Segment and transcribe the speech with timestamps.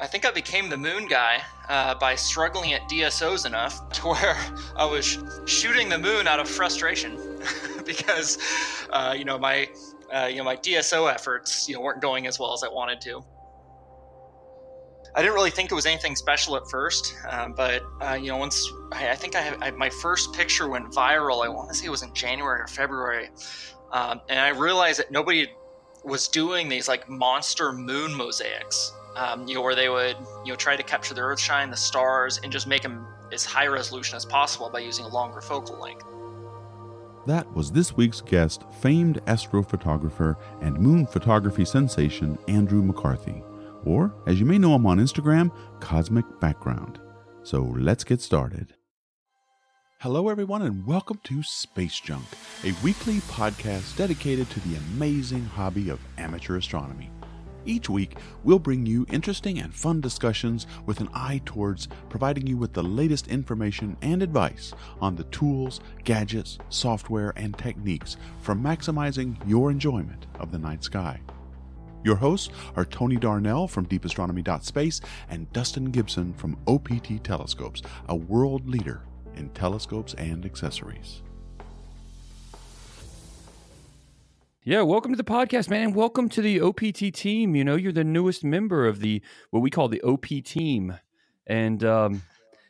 [0.00, 4.36] I think I became the moon guy uh, by struggling at DSOs enough to where
[4.76, 7.18] I was shooting the moon out of frustration
[7.84, 8.38] because,
[8.90, 9.68] uh, you know, my
[10.12, 13.00] uh, you know my DSO efforts you know weren't going as well as I wanted
[13.02, 13.22] to.
[15.14, 18.36] I didn't really think it was anything special at first, um, but uh, you know,
[18.36, 21.44] once I, I think I, I, my first picture went viral.
[21.44, 23.30] I want to say it was in January or February,
[23.92, 25.48] um, and I realized that nobody
[26.04, 28.92] was doing these like monster moon mosaics.
[29.18, 31.76] Um, you know, where they would you know try to capture the Earth shine, the
[31.76, 35.78] stars, and just make them as high resolution as possible by using a longer focal
[35.78, 36.06] length.
[37.26, 43.42] That was this week's guest, famed astrophotographer and moon photography sensation Andrew McCarthy
[43.84, 47.00] or as you may know him on Instagram, Cosmic Background.
[47.42, 48.74] So let's get started.
[50.00, 52.24] Hello, everyone, and welcome to Space Junk,
[52.64, 57.10] a weekly podcast dedicated to the amazing hobby of amateur astronomy.
[57.68, 62.56] Each week, we'll bring you interesting and fun discussions with an eye towards providing you
[62.56, 69.36] with the latest information and advice on the tools, gadgets, software, and techniques for maximizing
[69.46, 71.20] your enjoyment of the night sky.
[72.04, 78.66] Your hosts are Tony Darnell from deepastronomy.space and Dustin Gibson from OPT Telescopes, a world
[78.66, 79.02] leader
[79.36, 81.22] in telescopes and accessories.
[84.64, 85.84] Yeah, welcome to the podcast, man.
[85.84, 87.54] and Welcome to the OPT team.
[87.54, 90.98] You know, you're the newest member of the what we call the OP team.
[91.46, 92.22] And um,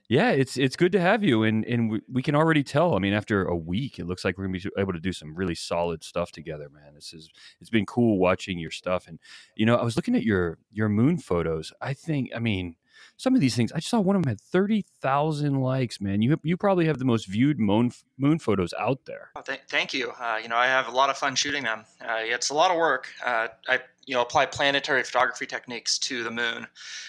[0.09, 2.94] yeah, it's it's good to have you, and and we, we, can already tell.
[2.94, 5.34] I mean, after a week, it looks like we're gonna be able to do some
[5.34, 6.94] really solid stuff together, man.
[6.94, 9.19] This is it's been cool watching your stuff, and
[9.56, 11.72] you know, I was looking at your your moon photos.
[11.81, 12.77] I think, I mean,
[13.17, 13.73] some of these things.
[13.73, 16.23] I just saw one of them had thirty thousand likes, man.
[16.23, 19.31] You you probably have the most viewed moon moon photos out there.
[19.37, 20.13] Oh, th- thank you.
[20.21, 21.85] Uh, you know, I have a lot of fun shooting them.
[22.01, 23.09] Uh, it's a lot of work.
[23.25, 26.67] Uh, I you know apply planetary photography techniques to the moon,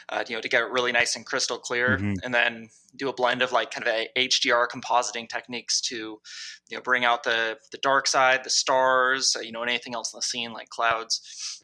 [0.09, 2.14] uh, you know, to get it really nice and crystal clear, mm-hmm.
[2.24, 6.78] and then do a blend of like kind of a HDR compositing techniques to you
[6.78, 10.13] know bring out the the dark side, the stars, uh, you know, and anything else
[10.13, 11.59] in the scene like clouds.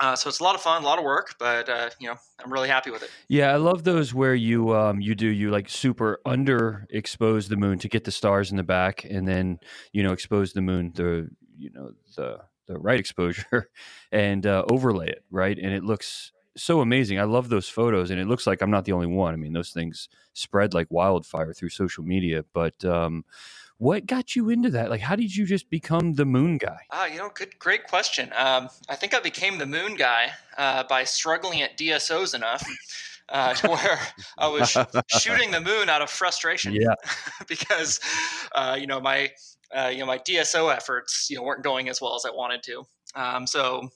[0.00, 2.16] Uh, so it's a lot of fun, a lot of work, but uh, you know
[2.42, 3.10] I'm really happy with it.
[3.28, 7.78] Yeah, I love those where you um, you do you like super underexpose the moon
[7.80, 9.58] to get the stars in the back, and then
[9.92, 13.70] you know expose the moon the you know the the right exposure
[14.12, 17.18] and uh, overlay it right, and it looks so amazing.
[17.18, 19.32] I love those photos, and it looks like I'm not the only one.
[19.32, 22.44] I mean, those things spread like wildfire through social media.
[22.52, 23.24] But um,
[23.78, 24.90] what got you into that?
[24.90, 26.80] Like, how did you just become the moon guy?
[26.90, 28.32] Ah, you know, good, great question.
[28.36, 32.66] Um, I think I became the moon guy uh, by struggling at DSOs enough.
[33.30, 34.00] Uh, to where
[34.38, 34.74] I was
[35.18, 36.94] shooting the moon out of frustration, yeah.
[37.46, 38.00] because
[38.54, 39.30] uh, you know my
[39.70, 42.62] uh, you know my DSO efforts you know weren't going as well as I wanted
[42.62, 42.86] to.
[43.14, 43.90] Um, so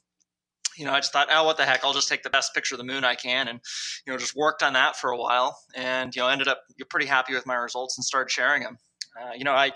[0.76, 1.82] you know, I just thought, oh, what the heck?
[1.82, 3.60] I'll just take the best picture of the moon I can, and
[4.06, 7.06] you know, just worked on that for a while, and you know, ended up pretty
[7.06, 8.78] happy with my results and started sharing them.
[9.20, 9.72] Uh, you know, I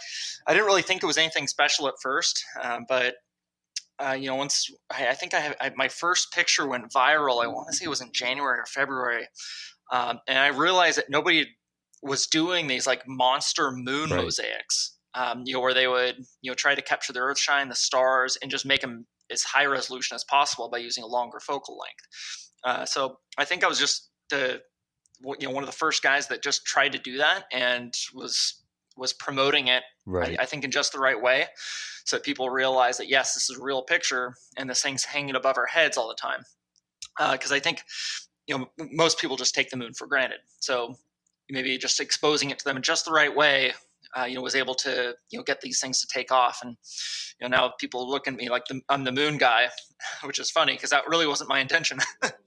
[0.47, 3.17] I didn't really think it was anything special at first, um, but
[3.99, 7.43] uh, you know, once I, I think I, have, I, my first picture went viral.
[7.43, 9.27] I want to say it was in January or February,
[9.93, 11.47] um, and I realized that nobody
[12.03, 14.23] was doing these like monster moon right.
[14.23, 14.93] mosaics.
[15.15, 17.75] Um, you know, where they would you know try to capture the Earth shine, the
[17.75, 21.79] stars, and just make them as high resolution as possible by using a longer focal
[21.79, 22.07] length.
[22.65, 24.61] Uh, so I think I was just the
[25.41, 28.63] you know one of the first guys that just tried to do that and was
[28.97, 30.39] was promoting it right.
[30.39, 31.47] I, I think in just the right way
[32.05, 35.35] so that people realize that yes this is a real picture and this thing's hanging
[35.35, 36.45] above our heads all the time.
[37.33, 37.83] Because uh, I think
[38.47, 40.39] you know most people just take the moon for granted.
[40.61, 40.97] So
[41.49, 43.73] maybe just exposing it to them in just the right way
[44.19, 46.61] uh, you know was able to you know get these things to take off.
[46.63, 46.77] And
[47.41, 49.69] you know now people look at me like the, i'm the moon guy
[50.25, 51.99] which is funny because that really wasn't my intention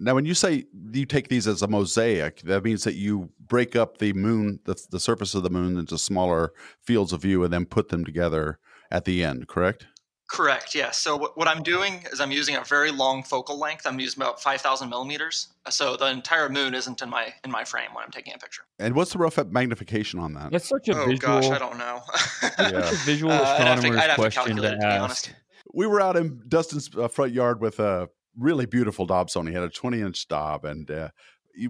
[0.00, 3.76] now when you say you take these as a mosaic that means that you break
[3.76, 6.52] up the moon the, the surface of the moon into smaller
[6.82, 8.58] fields of view and then put them together
[8.90, 9.86] at the end correct
[10.30, 10.76] Correct.
[10.76, 10.92] Yeah.
[10.92, 13.84] So what, what I'm doing is I'm using a very long focal length.
[13.84, 15.48] I'm using about 5,000 millimeters.
[15.70, 18.62] So the entire moon isn't in my in my frame when I'm taking a picture.
[18.78, 20.52] And what's the rough magnification on that?
[20.52, 21.40] That's such a oh visual.
[21.40, 22.00] gosh, I don't know.
[22.42, 22.82] yeah.
[22.84, 25.30] Such a visual uh, astronomer's uh, to, question to, to ask.
[25.74, 28.08] We were out in Dustin's uh, front yard with a
[28.38, 29.46] really beautiful Dobson.
[29.46, 31.08] He had a 20 inch Dob, and uh,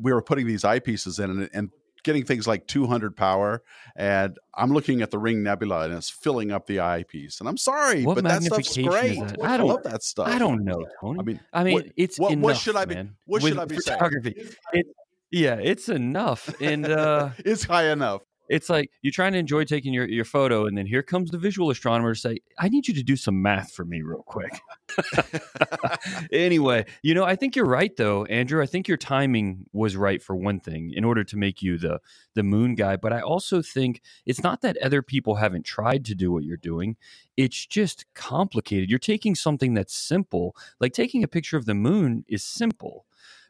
[0.00, 1.70] we were putting these eyepieces in, and, and
[2.02, 3.62] getting things like 200 power
[3.96, 7.56] and i'm looking at the ring nebula and it's filling up the eyepiece and i'm
[7.56, 9.36] sorry what but that stuff's great that?
[9.44, 12.18] i don't love that stuff i don't know tony i mean i mean what, it's
[12.18, 13.16] what, enough, what should i be man.
[13.26, 14.34] what should i be photography
[14.72, 14.86] it,
[15.30, 19.94] yeah it's enough and uh it's high enough it's like you're trying to enjoy taking
[19.94, 22.94] your, your photo and then here comes the visual astronomer to say i need you
[22.94, 24.60] to do some math for me real quick
[26.32, 28.62] anyway, you know, I think you're right though, Andrew.
[28.62, 32.00] I think your timing was right for one thing in order to make you the
[32.34, 36.14] the moon guy, but I also think it's not that other people haven't tried to
[36.14, 36.96] do what you're doing.
[37.36, 38.90] It's just complicated.
[38.90, 43.06] You're taking something that's simple, like taking a picture of the moon is simple.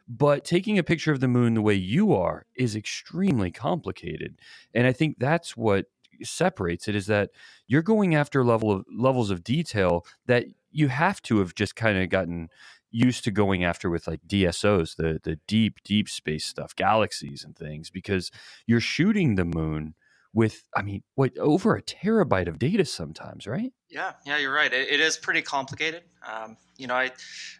[0.07, 4.39] But taking a picture of the moon the way you are is extremely complicated.
[4.73, 5.85] And I think that's what
[6.23, 7.31] separates it is that
[7.67, 11.97] you're going after level of levels of detail that you have to have just kind
[11.97, 12.49] of gotten
[12.91, 17.55] used to going after with like DSOs, the the deep deep space stuff, galaxies and
[17.55, 18.31] things because
[18.67, 19.95] you're shooting the moon
[20.33, 23.71] with I mean, what over a terabyte of data sometimes, right?
[23.89, 24.71] Yeah, yeah, you're right.
[24.71, 26.03] it, it is pretty complicated.
[26.27, 27.11] Um, you know, I,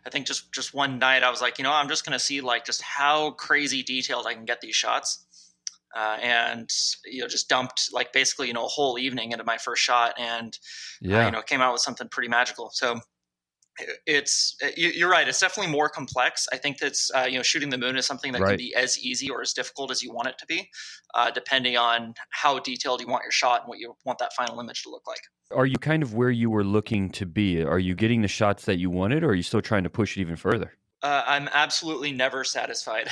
[0.05, 2.23] I think just just one night I was like, you know, I'm just going to
[2.23, 5.25] see like just how crazy detailed I can get these shots,
[5.95, 6.69] uh, and
[7.05, 10.13] you know, just dumped like basically you know a whole evening into my first shot,
[10.17, 10.57] and
[11.01, 12.69] yeah, uh, you know, came out with something pretty magical.
[12.71, 12.99] So
[14.05, 16.47] it's you're right it's definitely more complex.
[16.51, 18.49] I think that's uh, you know shooting the moon is something that right.
[18.49, 20.69] can be as easy or as difficult as you want it to be
[21.15, 24.59] uh, depending on how detailed you want your shot and what you want that final
[24.59, 25.21] image to look like.
[25.51, 27.61] Are you kind of where you were looking to be?
[27.61, 30.17] Are you getting the shots that you wanted or are you still trying to push
[30.17, 30.73] it even further?
[31.03, 33.09] Uh, i'm absolutely never satisfied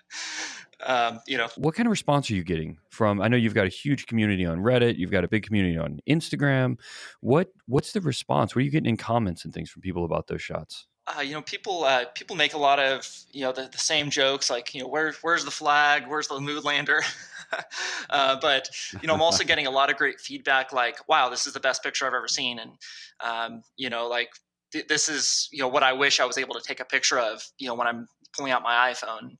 [0.84, 3.66] um, you know what kind of response are you getting from i know you've got
[3.66, 6.78] a huge community on reddit you've got a big community on instagram.
[7.20, 8.54] What what's the response?
[8.54, 10.86] What are you getting in comments and things from people about those shots?
[11.06, 14.10] Uh, you know, people uh, people make a lot of you know the, the same
[14.10, 17.02] jokes like you know where where's the flag, where's the moon lander,
[18.10, 18.68] uh, but
[19.00, 21.60] you know I'm also getting a lot of great feedback like wow this is the
[21.60, 22.58] best picture I've ever seen.
[22.58, 22.72] And
[23.20, 24.30] um, you know like
[24.72, 27.18] th- this is you know what I wish I was able to take a picture
[27.18, 29.36] of you know when I'm pulling out my iPhone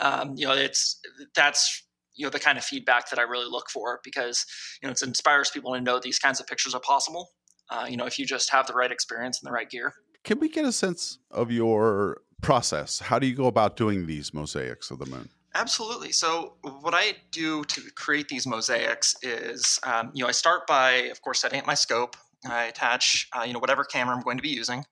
[0.00, 1.00] um, you know, it's
[1.34, 4.44] that's you know the kind of feedback that I really look for because
[4.82, 7.30] you know it inspires people to know these kinds of pictures are possible.
[7.70, 9.94] Uh, you know, if you just have the right experience and the right gear.
[10.24, 12.98] Can we get a sense of your process?
[12.98, 15.28] How do you go about doing these mosaics of the moon?
[15.54, 16.12] Absolutely.
[16.12, 20.92] So, what I do to create these mosaics is, um, you know, I start by,
[21.10, 22.16] of course, setting up my scope.
[22.48, 24.84] I attach, uh, you know, whatever camera I'm going to be using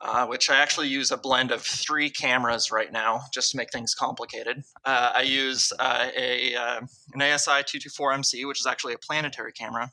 [0.00, 3.72] uh, which I actually use a blend of three cameras right now just to make
[3.72, 4.62] things complicated.
[4.84, 6.80] Uh, I use uh, a uh,
[7.14, 9.92] an ASI 224MC, which is actually a planetary camera,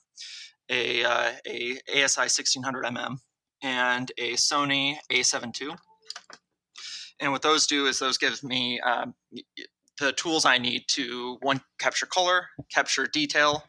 [0.69, 3.17] a, uh, a ASI 1600 mm,
[3.63, 5.75] and a Sony A7 II.
[7.19, 9.15] And what those do is those give me um,
[9.99, 13.63] the tools I need to one capture color, capture detail,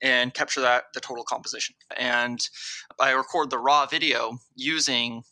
[0.00, 1.74] and capture that the total composition.
[1.96, 2.38] And
[3.00, 5.24] I record the raw video using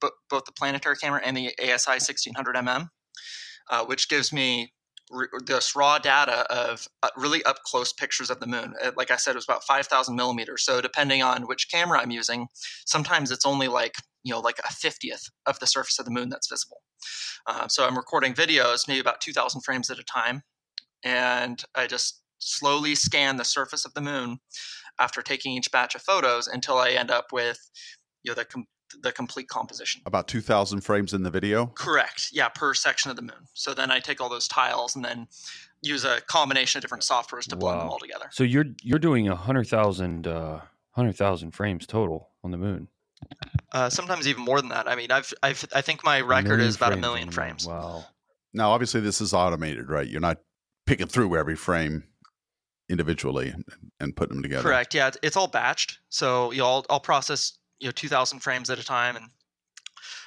[0.00, 2.88] both the planetary camera and the ASI 1600 mm,
[3.70, 4.72] uh, which gives me
[5.10, 8.74] re- this raw data of uh, really up close pictures of the moon.
[8.82, 10.64] Uh, like I said, it was about 5,000 millimeters.
[10.64, 12.48] So depending on which camera I'm using,
[12.86, 16.28] sometimes it's only like you know like a fiftieth of the surface of the moon
[16.28, 16.82] that's visible.
[17.46, 20.42] Uh, so I'm recording videos, maybe about 2,000 frames at a time,
[21.02, 24.38] and I just slowly scan the surface of the moon
[24.98, 27.58] after taking each batch of photos until I end up with
[28.22, 28.46] you know the
[29.02, 30.02] the complete composition.
[30.06, 31.66] About 2,000 frames in the video?
[31.66, 32.30] Correct.
[32.32, 33.46] Yeah, per section of the moon.
[33.54, 35.28] So then I take all those tiles and then
[35.82, 37.84] use a combination of different softwares to blend wow.
[37.84, 38.26] them all together.
[38.30, 40.60] So you're you're doing a hundred thousand uh,
[40.92, 42.88] hundred thousand frames total on the moon.
[43.72, 44.88] Uh, sometimes even more than that.
[44.88, 47.66] I mean, I've, I've I think my record is about a million frames.
[47.66, 48.04] Wow.
[48.52, 50.08] Now, obviously, this is automated, right?
[50.08, 50.38] You're not
[50.86, 52.04] picking through every frame
[52.88, 53.54] individually
[54.00, 54.62] and putting them together.
[54.62, 54.94] Correct.
[54.94, 55.98] Yeah, it's all batched.
[56.08, 59.26] So you know, I'll, I'll process you know 2000 frames at a time and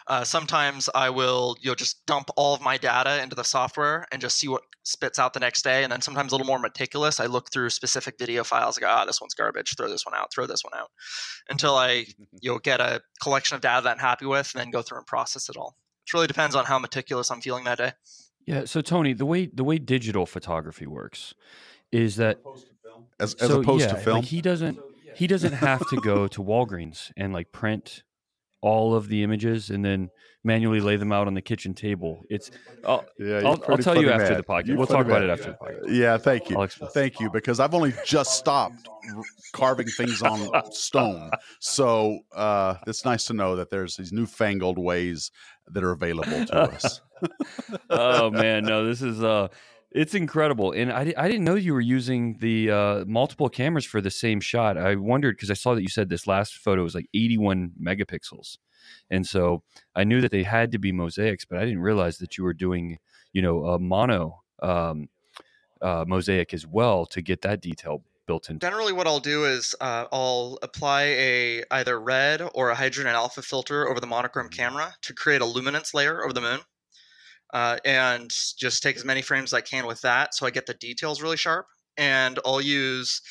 [0.08, 4.06] uh, sometimes I will you know just dump all of my data into the software
[4.12, 5.84] and just see what spits out the next day.
[5.84, 8.78] And then sometimes a little more meticulous, I look through specific video files.
[8.78, 9.76] I go, ah, this one's garbage.
[9.78, 10.32] Throw this one out.
[10.34, 10.90] Throw this one out,
[11.50, 12.06] until I
[12.42, 15.00] you know get a collection of data that I'm happy with, and then go through
[15.00, 15.76] and process it all.
[16.06, 17.94] It really depends on how meticulous I'm feeling that day.
[18.46, 18.66] Yeah.
[18.66, 21.34] So Tony, the way the way digital photography works
[21.92, 22.40] is that
[23.20, 24.80] as, as so, opposed yeah, to film, like he doesn't
[25.16, 28.04] he doesn't have to go to Walgreens and like print
[28.62, 30.10] all of the images and then
[30.44, 32.24] manually lay them out on the kitchen table.
[32.30, 32.50] It's
[32.86, 34.68] I'll, yeah, I'll, I'll tell you after the podcast.
[34.68, 35.82] You're we'll talk about it after the podcast.
[35.90, 36.68] Yeah, thank you.
[36.94, 38.88] Thank you because I've only just stopped
[39.52, 41.30] carving things on stone.
[41.60, 45.32] So uh, it's nice to know that there's these newfangled ways
[45.68, 47.02] that are available to us.
[47.90, 49.50] oh man, no, this is uh
[49.94, 54.02] it's incredible, and I, I didn't know you were using the uh, multiple cameras for
[54.02, 54.78] the same shot.
[54.78, 58.58] I wondered because I saw that you said this last photo was like 81 megapixels,
[59.10, 59.64] and so
[59.96, 62.54] I knew that they had to be mosaics, but I didn't realize that you were
[62.54, 62.98] doing
[63.34, 65.10] you know a mono um,
[65.82, 68.60] uh, mosaic as well to get that detail built in?
[68.60, 73.42] Generally, what I'll do is uh, I'll apply a either red or a hydrogen alpha
[73.42, 76.60] filter over the monochrome camera to create a luminance layer over the moon.
[77.54, 80.66] Uh, and just take as many frames as I can with that so I get
[80.66, 81.68] the details really sharp.
[81.98, 83.22] And I'll use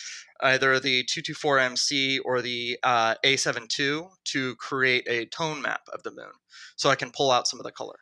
[0.40, 6.12] either the 224MC or the uh, A7 II to create a tone map of the
[6.12, 6.30] moon
[6.76, 7.96] so I can pull out some of the color.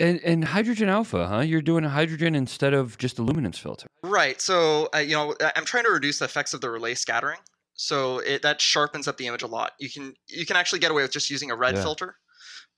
[0.00, 1.40] And, and hydrogen alpha, huh?
[1.40, 3.88] You're doing a hydrogen instead of just a luminance filter.
[4.04, 4.40] Right.
[4.40, 7.38] So, uh, you know, I'm trying to reduce the effects of the Rayleigh scattering.
[7.74, 9.72] So it, that sharpens up the image a lot.
[9.78, 11.82] You can you can actually get away with just using a red yeah.
[11.82, 12.16] filter,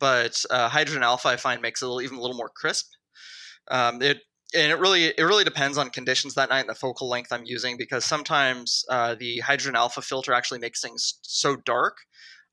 [0.01, 2.87] but uh, hydrogen alpha I find makes it a little, even a little more crisp.
[3.71, 4.19] Um, it
[4.55, 7.45] and it really it really depends on conditions that night and the focal length I'm
[7.45, 11.99] using because sometimes uh, the hydrogen alpha filter actually makes things so dark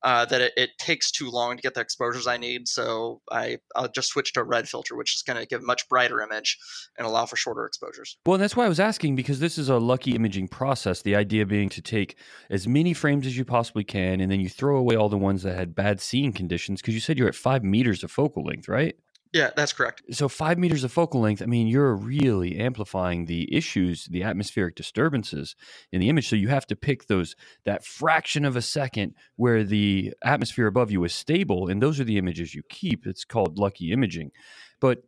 [0.03, 2.67] uh, that it, it, takes too long to get the exposures I need.
[2.67, 5.65] So I, I'll just switch to a red filter, which is going to give a
[5.65, 6.57] much brighter image
[6.97, 8.17] and allow for shorter exposures.
[8.25, 11.01] Well, that's why I was asking because this is a lucky imaging process.
[11.01, 12.15] The idea being to take
[12.49, 15.43] as many frames as you possibly can, and then you throw away all the ones
[15.43, 18.67] that had bad seeing conditions because you said you're at five meters of focal length,
[18.67, 18.95] right?
[19.33, 20.01] Yeah, that's correct.
[20.11, 21.41] So five meters of focal length.
[21.41, 25.55] I mean, you're really amplifying the issues, the atmospheric disturbances
[25.91, 26.29] in the image.
[26.29, 30.91] So you have to pick those that fraction of a second where the atmosphere above
[30.91, 33.05] you is stable, and those are the images you keep.
[33.05, 34.31] It's called lucky imaging,
[34.79, 35.03] but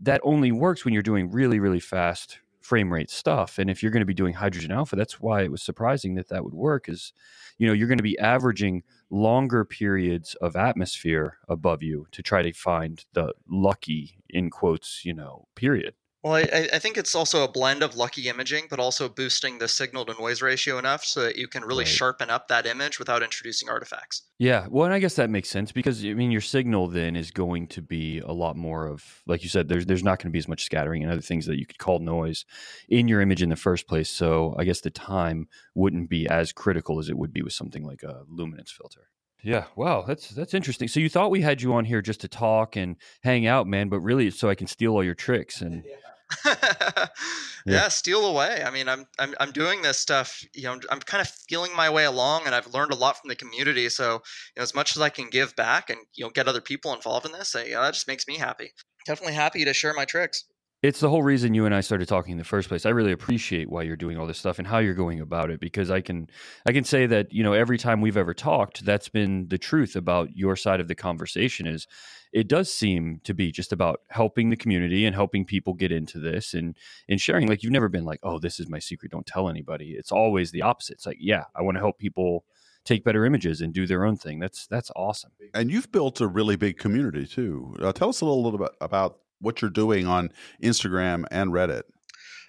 [0.00, 3.58] that only works when you're doing really, really fast frame rate stuff.
[3.58, 6.28] And if you're going to be doing hydrogen alpha, that's why it was surprising that
[6.30, 6.88] that would work.
[6.88, 7.12] Is
[7.58, 12.42] you know you're going to be averaging longer periods of atmosphere above you to try
[12.42, 15.94] to find the lucky in quotes you know period
[16.24, 19.68] well, I, I, think it's also a blend of lucky imaging, but also boosting the
[19.68, 21.92] signal to noise ratio enough so that you can really right.
[21.92, 24.22] sharpen up that image without introducing artifacts.
[24.38, 27.30] Yeah, well, and I guess that makes sense because I mean your signal then is
[27.30, 30.32] going to be a lot more of, like you said, there's there's not going to
[30.32, 32.46] be as much scattering and other things that you could call noise
[32.88, 34.08] in your image in the first place.
[34.08, 37.84] So I guess the time wouldn't be as critical as it would be with something
[37.84, 39.10] like a luminance filter.
[39.42, 40.88] Yeah, wow, that's that's interesting.
[40.88, 43.90] So you thought we had you on here just to talk and hang out, man,
[43.90, 45.84] but really so I can steal all your tricks and.
[45.86, 45.96] yeah.
[47.66, 47.88] yeah.
[47.88, 48.62] steal away.
[48.64, 50.44] I mean, I'm, I'm I'm doing this stuff.
[50.54, 53.28] You know, I'm kind of feeling my way along, and I've learned a lot from
[53.28, 53.88] the community.
[53.88, 54.20] So, you
[54.56, 57.26] know, as much as I can give back and you know get other people involved
[57.26, 58.72] in this, eh, you know, that just makes me happy.
[59.06, 60.44] Definitely happy to share my tricks.
[60.84, 62.84] It's the whole reason you and I started talking in the first place.
[62.84, 65.58] I really appreciate why you're doing all this stuff and how you're going about it
[65.58, 66.28] because I can
[66.66, 69.96] I can say that, you know, every time we've ever talked, that's been the truth
[69.96, 71.86] about your side of the conversation is
[72.34, 76.18] it does seem to be just about helping the community and helping people get into
[76.18, 76.76] this and
[77.08, 79.92] and sharing like you've never been like, "Oh, this is my secret, don't tell anybody."
[79.92, 80.94] It's always the opposite.
[80.94, 82.44] It's like, "Yeah, I want to help people
[82.84, 84.40] take better images and do their own thing.
[84.40, 85.30] That's that's awesome.
[85.54, 87.76] And you've built a really big community too.
[87.80, 91.82] Uh, tell us a little, little bit about what you're doing on Instagram and Reddit.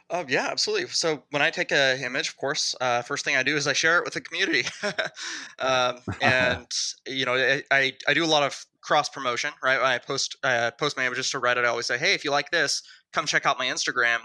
[0.09, 0.87] Uh, yeah, absolutely.
[0.89, 3.73] So when I take a image, of course, uh, first thing I do is I
[3.73, 4.63] share it with the community,
[5.59, 6.67] um, and
[7.07, 7.33] you know
[7.71, 9.51] I, I do a lot of cross promotion.
[9.63, 12.23] Right when I post uh, post my images to Reddit, I always say, hey, if
[12.23, 12.83] you like this,
[13.13, 14.19] come check out my Instagram,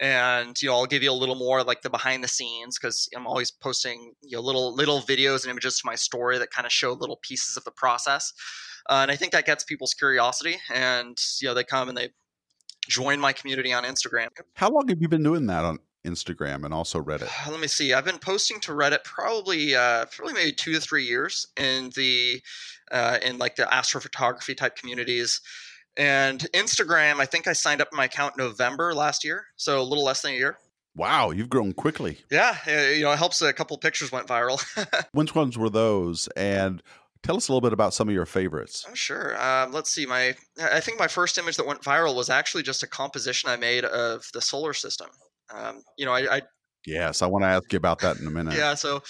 [0.00, 3.08] and you know I'll give you a little more like the behind the scenes because
[3.16, 6.64] I'm always posting you know little little videos and images to my story that kind
[6.66, 8.32] of show little pieces of the process.
[8.88, 12.10] Uh, and I think that gets people's curiosity, and you know they come and they
[12.88, 14.28] join my community on Instagram.
[14.54, 17.28] How long have you been doing that on Instagram and also Reddit?
[17.50, 17.92] Let me see.
[17.92, 22.40] I've been posting to Reddit probably uh, probably maybe two to three years in the
[22.90, 25.40] uh, in like the astrophotography type communities.
[25.96, 30.04] And Instagram, I think I signed up my account November last year, so a little
[30.04, 30.56] less than a year.
[30.94, 32.18] Wow, you've grown quickly.
[32.30, 33.42] Yeah, you know, it helps.
[33.42, 34.60] A couple pictures went viral.
[35.12, 36.28] Which ones were those?
[36.36, 36.82] And
[37.22, 38.86] Tell us a little bit about some of your favorites.
[38.88, 39.40] Oh, sure.
[39.42, 40.06] Um, let's see.
[40.06, 43.56] My I think my first image that went viral was actually just a composition I
[43.56, 45.08] made of the solar system.
[45.54, 46.42] Um, you know, I, I
[46.86, 48.54] Yes, I want to ask you about that in a minute.
[48.56, 49.02] yeah, so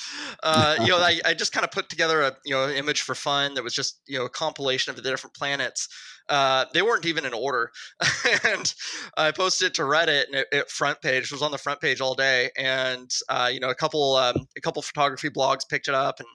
[0.43, 3.15] uh, you know, I, I just kind of put together a you know image for
[3.15, 5.89] fun that was just you know a compilation of the different planets.
[6.29, 7.71] Uh, they weren't even in order,
[8.45, 8.75] and
[9.17, 11.81] I posted it to Reddit and it, it, front page it was on the front
[11.81, 15.89] page all day, and uh, you know a couple um, a couple photography blogs picked
[15.89, 16.29] it up, and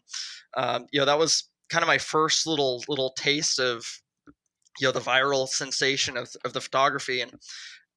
[0.55, 3.85] um, you know that was kind of my first little little taste of
[4.79, 7.33] you know the viral sensation of, of the photography and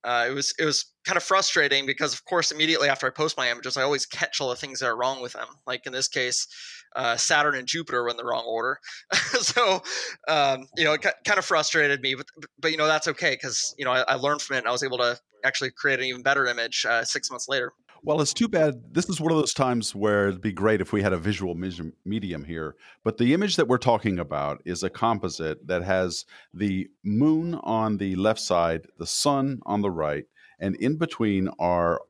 [0.05, 3.37] uh, it was it was kind of frustrating because of course immediately after I post
[3.37, 5.49] my images I always catch all the things that are wrong with them.
[5.67, 6.47] Like in this case
[6.95, 8.79] uh, Saturn and Jupiter were in the wrong order.
[9.37, 9.83] So
[10.29, 12.27] um, you know it kind of frustrated me but
[12.61, 14.73] but you know that's okay because you know I, I, learned from it and I
[14.73, 18.35] was able to actually create an even better image uh, six months later well, it's
[18.35, 18.83] too bad.
[18.93, 21.55] This is one of those times where it'd be great if we had a visual
[21.55, 22.77] medium here.
[23.03, 26.25] But the image that we're talking about is a composite that has
[26.55, 30.25] the moon on the left side, the sun on the right,
[30.59, 32.01] and in between are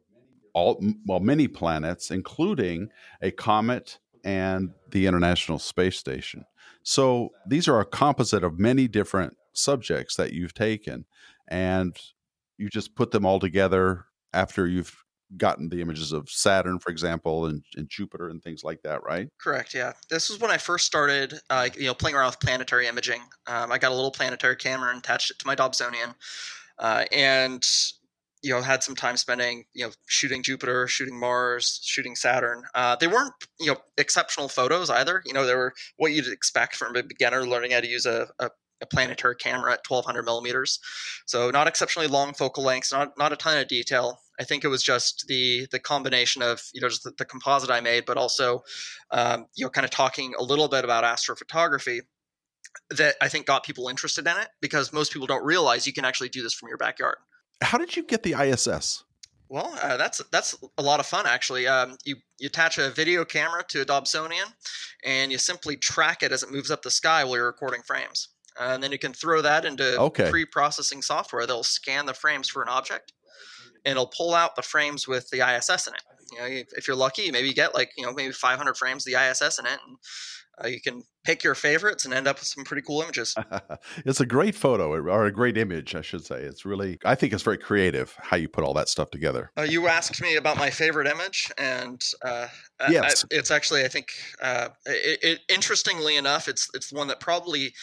[0.52, 2.88] all well many planets, including
[3.20, 6.44] a comet and the International Space Station.
[6.82, 11.04] So these are a composite of many different subjects that you've taken,
[11.48, 11.96] and
[12.58, 15.04] you just put them all together after you've
[15.36, 19.28] gotten the images of Saturn, for example, and, and Jupiter and things like that, right?
[19.40, 19.74] Correct.
[19.74, 23.22] Yeah, this was when I first started, uh, you know, playing around with planetary imaging.
[23.46, 26.14] Um, I got a little planetary camera and attached it to my Dobsonian,
[26.78, 27.64] uh, and
[28.42, 32.62] you know had some time spending you know shooting Jupiter, shooting Mars, shooting Saturn.
[32.74, 35.22] Uh, they weren't you know exceptional photos either.
[35.26, 38.28] You know they were what you'd expect from a beginner learning how to use a,
[38.38, 38.50] a
[38.82, 40.78] a planetary camera at 1200 millimeters.
[41.26, 44.20] So not exceptionally long focal lengths, not not a ton of detail.
[44.38, 47.70] I think it was just the the combination of you know just the, the composite
[47.70, 48.62] I made, but also
[49.10, 52.00] um, you know kind of talking a little bit about astrophotography
[52.90, 56.04] that I think got people interested in it because most people don't realize you can
[56.04, 57.16] actually do this from your backyard.
[57.62, 59.04] How did you get the ISS?
[59.48, 61.66] Well, uh, that's that's a lot of fun actually.
[61.66, 64.52] Um, you you attach a video camera to a Dobsonian,
[65.04, 68.28] and you simply track it as it moves up the sky while you're recording frames.
[68.58, 70.30] Uh, and then you can throw that into okay.
[70.30, 71.46] pre-processing software.
[71.46, 73.12] They'll scan the frames for an object,
[73.84, 76.02] and it'll pull out the frames with the ISS in it.
[76.32, 79.12] You know, if you're lucky, maybe you get like you know maybe 500 frames of
[79.12, 79.96] the ISS in it, and
[80.62, 83.34] uh, you can pick your favorites and end up with some pretty cool images.
[84.06, 86.42] it's a great photo or a great image, I should say.
[86.42, 89.50] It's really, I think it's very creative how you put all that stuff together.
[89.58, 92.46] Uh, you asked me about my favorite image, and uh,
[92.88, 94.08] yes, I, it's actually, I think,
[94.40, 97.74] uh, it, it, interestingly enough, it's it's the one that probably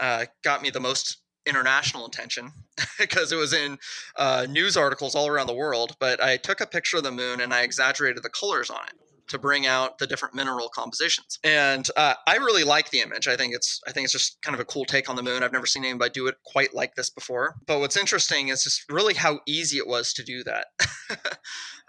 [0.00, 2.52] uh, got me the most international attention
[2.98, 3.78] because it was in
[4.16, 5.96] uh, news articles all around the world.
[6.00, 8.94] But I took a picture of the moon and I exaggerated the colors on it
[9.28, 11.38] to bring out the different mineral compositions.
[11.44, 13.28] And uh, I really like the image.
[13.28, 15.42] I think it's I think it's just kind of a cool take on the moon.
[15.42, 17.54] I've never seen anybody do it quite like this before.
[17.66, 20.66] But what's interesting is just really how easy it was to do that.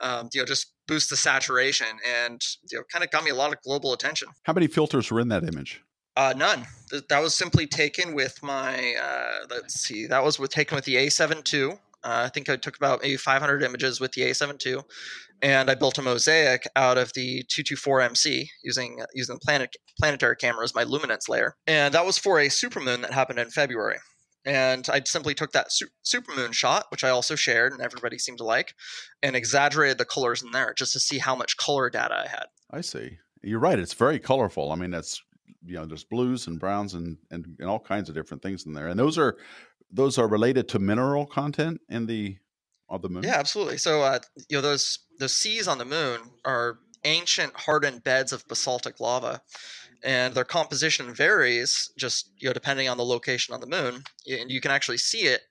[0.01, 2.41] um, you know, just boost the saturation and
[2.71, 4.27] you know, kind of got me a lot of global attention.
[4.43, 5.81] How many filters were in that image?
[6.21, 6.67] Uh, none.
[7.09, 8.93] That was simply taken with my.
[8.93, 10.05] Uh, let's see.
[10.05, 11.71] That was with taken with the A7 II.
[11.71, 14.81] Uh, I think I took about maybe 500 images with the A7 II,
[15.41, 20.75] and I built a mosaic out of the 224MC using using planet planetary camera as
[20.75, 21.55] my luminance layer.
[21.65, 23.97] And that was for a supermoon that happened in February.
[24.45, 28.39] And I simply took that su- supermoon shot, which I also shared, and everybody seemed
[28.39, 28.75] to like,
[29.23, 32.45] and exaggerated the colors in there just to see how much color data I had.
[32.69, 33.17] I see.
[33.41, 33.79] You're right.
[33.79, 34.71] It's very colorful.
[34.71, 35.21] I mean, that's
[35.65, 38.73] you know, there's blues and browns and, and and all kinds of different things in
[38.73, 38.87] there.
[38.87, 39.37] And those are
[39.91, 42.37] those are related to mineral content in the
[42.89, 43.23] of the moon.
[43.23, 43.77] Yeah, absolutely.
[43.77, 48.47] So uh, you know those those seas on the moon are ancient hardened beds of
[48.47, 49.41] basaltic lava,
[50.03, 54.51] and their composition varies just you know depending on the location on the moon, and
[54.51, 55.41] you can actually see it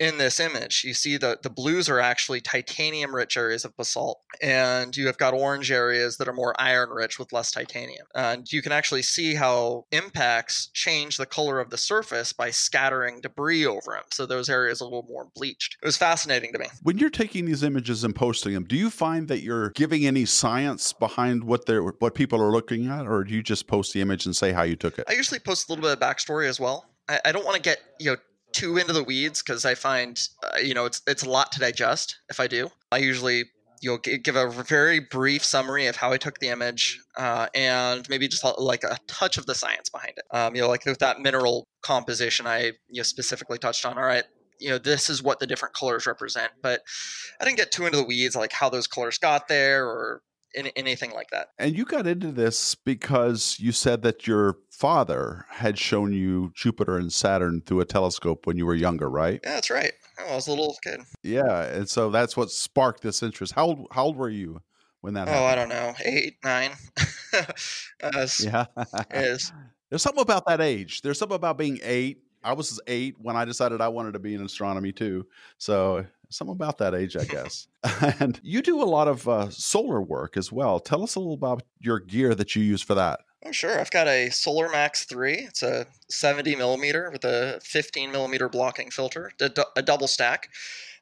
[0.00, 0.82] in this image.
[0.82, 5.18] You see the, the blues are actually titanium rich areas of basalt, and you have
[5.18, 8.06] got orange areas that are more iron rich with less titanium.
[8.14, 13.20] And you can actually see how impacts change the color of the surface by scattering
[13.20, 14.04] debris over them.
[14.10, 15.76] So those areas are a little more bleached.
[15.82, 16.66] It was fascinating to me.
[16.82, 20.24] When you're taking these images and posting them, do you find that you're giving any
[20.24, 24.00] science behind what they're what people are looking at, or do you just post the
[24.00, 25.04] image and say how you took it?
[25.08, 26.86] I usually post a little bit of backstory as well.
[27.08, 28.16] I, I don't want to get you know
[28.52, 31.60] too into the weeds because I find uh, you know it's it's a lot to
[31.60, 32.20] digest.
[32.28, 33.44] If I do, I usually
[33.80, 38.28] you'll give a very brief summary of how I took the image uh, and maybe
[38.28, 40.24] just like a touch of the science behind it.
[40.36, 43.96] Um, you know, like with that mineral composition, I you know specifically touched on.
[43.96, 44.24] All right,
[44.58, 46.82] you know this is what the different colors represent, but
[47.40, 50.22] I didn't get too into the weeds like how those colors got there or
[50.54, 51.48] anything like that.
[51.58, 56.96] And you got into this because you said that your father had shown you Jupiter
[56.96, 59.40] and Saturn through a telescope when you were younger, right?
[59.44, 59.92] Yeah, that's right.
[60.18, 61.00] I was a little kid.
[61.22, 63.52] Yeah, and so that's what sparked this interest.
[63.52, 64.60] How old, how old were you
[65.00, 65.28] when that?
[65.28, 65.46] Oh, happened?
[65.46, 66.72] I don't know, eight, nine.
[68.02, 68.66] uh, yeah,
[69.12, 69.52] is
[69.90, 71.02] there's something about that age.
[71.02, 72.22] There's something about being eight.
[72.42, 75.26] I was eight when I decided I wanted to be in astronomy too.
[75.58, 77.68] So something about that age, I guess.
[78.20, 80.80] and you do a lot of uh, solar work as well.
[80.80, 83.20] Tell us a little about your gear that you use for that.
[83.44, 83.80] Oh, sure.
[83.80, 85.32] I've got a Solar Max 3.
[85.34, 90.50] It's a 70 millimeter with a 15 millimeter blocking filter, a, a double stack.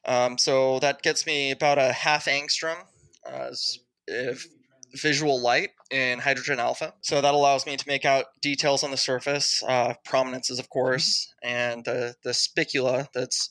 [0.05, 2.77] Um, so that gets me about a half angstrom
[3.29, 3.51] uh,
[4.95, 6.93] visual light in hydrogen alpha.
[7.01, 11.33] So that allows me to make out details on the surface, uh, prominences, of course,
[11.43, 13.49] and the, the spicula that's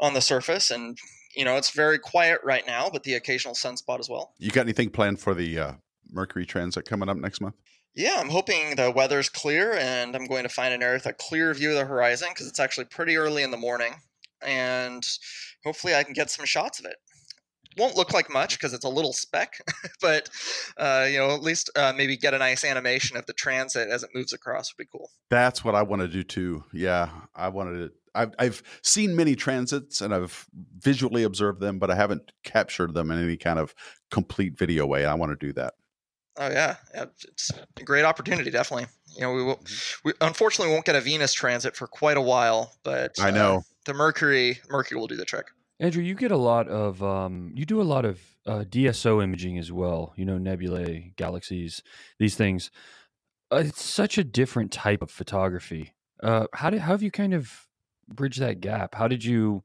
[0.00, 0.70] on the surface.
[0.70, 0.98] And,
[1.34, 4.34] you know, it's very quiet right now, but the occasional sunspot as well.
[4.38, 5.72] You got anything planned for the uh,
[6.10, 7.56] Mercury transit coming up next month?
[7.94, 11.12] Yeah, I'm hoping the weather's clear and I'm going to find an area with a
[11.12, 13.94] clear view of the horizon because it's actually pretty early in the morning.
[14.44, 15.02] And
[15.64, 16.96] hopefully I can get some shots of it.
[17.78, 19.54] won't look like much because it's a little speck,
[20.00, 20.28] but
[20.76, 24.02] uh, you know, at least uh, maybe get a nice animation of the transit as
[24.02, 25.10] it moves across would be cool.
[25.30, 26.64] That's what I want to do too.
[26.72, 27.92] Yeah, I wanted to.
[28.14, 30.46] I've, I've seen many transits and I've
[30.78, 33.74] visually observed them, but I haven't captured them in any kind of
[34.10, 35.04] complete video way.
[35.04, 35.74] I want to do that.
[36.36, 38.86] Oh yeah, yeah, it's a great opportunity, definitely.
[39.14, 39.56] You know, we will.
[39.56, 40.08] Mm-hmm.
[40.08, 43.60] We unfortunately won't get a Venus transit for quite a while, but I know uh,
[43.84, 45.46] the Mercury Mercury will do the trick.
[45.78, 49.58] Andrew, you get a lot of um, you do a lot of uh, DSO imaging
[49.58, 50.12] as well.
[50.16, 51.82] You know, nebulae, galaxies,
[52.18, 52.72] these things.
[53.52, 55.92] Uh, it's such a different type of photography.
[56.20, 57.68] Uh, how did how have you kind of
[58.08, 58.94] bridged that gap?
[58.94, 59.62] How did you?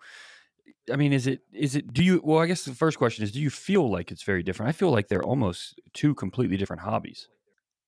[0.91, 1.93] I mean, is it is it?
[1.93, 2.21] Do you?
[2.23, 4.69] Well, I guess the first question is: Do you feel like it's very different?
[4.69, 7.28] I feel like they're almost two completely different hobbies.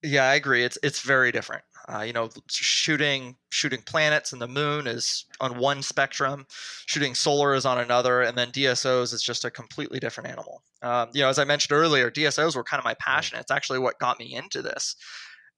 [0.03, 0.63] Yeah, I agree.
[0.63, 1.63] It's it's very different.
[1.87, 6.45] Uh, you know, shooting shooting planets and the moon is on one spectrum,
[6.85, 10.63] shooting solar is on another, and then DSOs is just a completely different animal.
[10.81, 13.39] Um, you know, as I mentioned earlier, DSOs were kind of my passion.
[13.39, 14.95] It's actually what got me into this,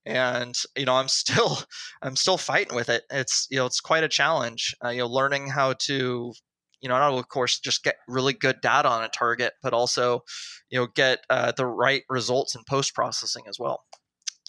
[0.05, 1.59] and you know, I'm still
[2.01, 3.03] I'm still fighting with it.
[3.09, 4.75] It's you know, it's quite a challenge.
[4.83, 6.33] Uh, you know, learning how to
[6.81, 10.21] you know, not of course just get really good data on a target, but also,
[10.69, 13.81] you know, get uh, the right results in post processing as well.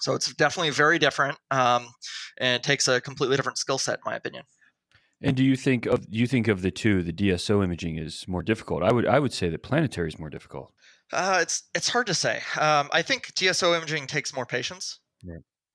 [0.00, 1.86] So it's definitely very different, um,
[2.38, 4.42] and it takes a completely different skill set, in my opinion.
[5.22, 8.42] And do you think of you think of the two, the DSO imaging is more
[8.42, 8.82] difficult?
[8.82, 10.72] I would I would say that planetary is more difficult.
[11.12, 12.42] Uh, it's it's hard to say.
[12.58, 14.98] Um, I think DSO imaging takes more patience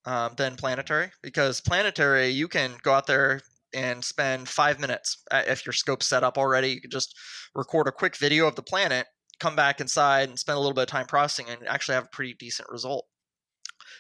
[0.05, 3.41] um, than planetary because planetary you can go out there
[3.73, 6.69] and spend five minutes uh, if your scope's set up already.
[6.69, 7.15] You can just
[7.55, 9.05] record a quick video of the planet,
[9.39, 12.15] come back inside, and spend a little bit of time processing, and actually have a
[12.15, 13.05] pretty decent result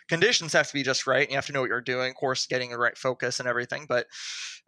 [0.09, 1.21] conditions have to be just right.
[1.21, 3.47] And you have to know what you're doing, of course, getting the right focus and
[3.47, 3.85] everything.
[3.87, 4.07] But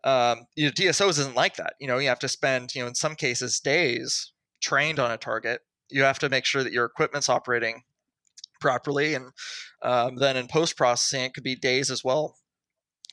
[0.03, 1.73] um, you know, DSOs isn't like that.
[1.79, 5.17] You know, you have to spend, you know, in some cases, days trained on a
[5.17, 5.61] target.
[5.89, 7.83] You have to make sure that your equipment's operating
[8.61, 9.31] properly, and
[9.83, 12.35] um, then in post processing, it could be days as well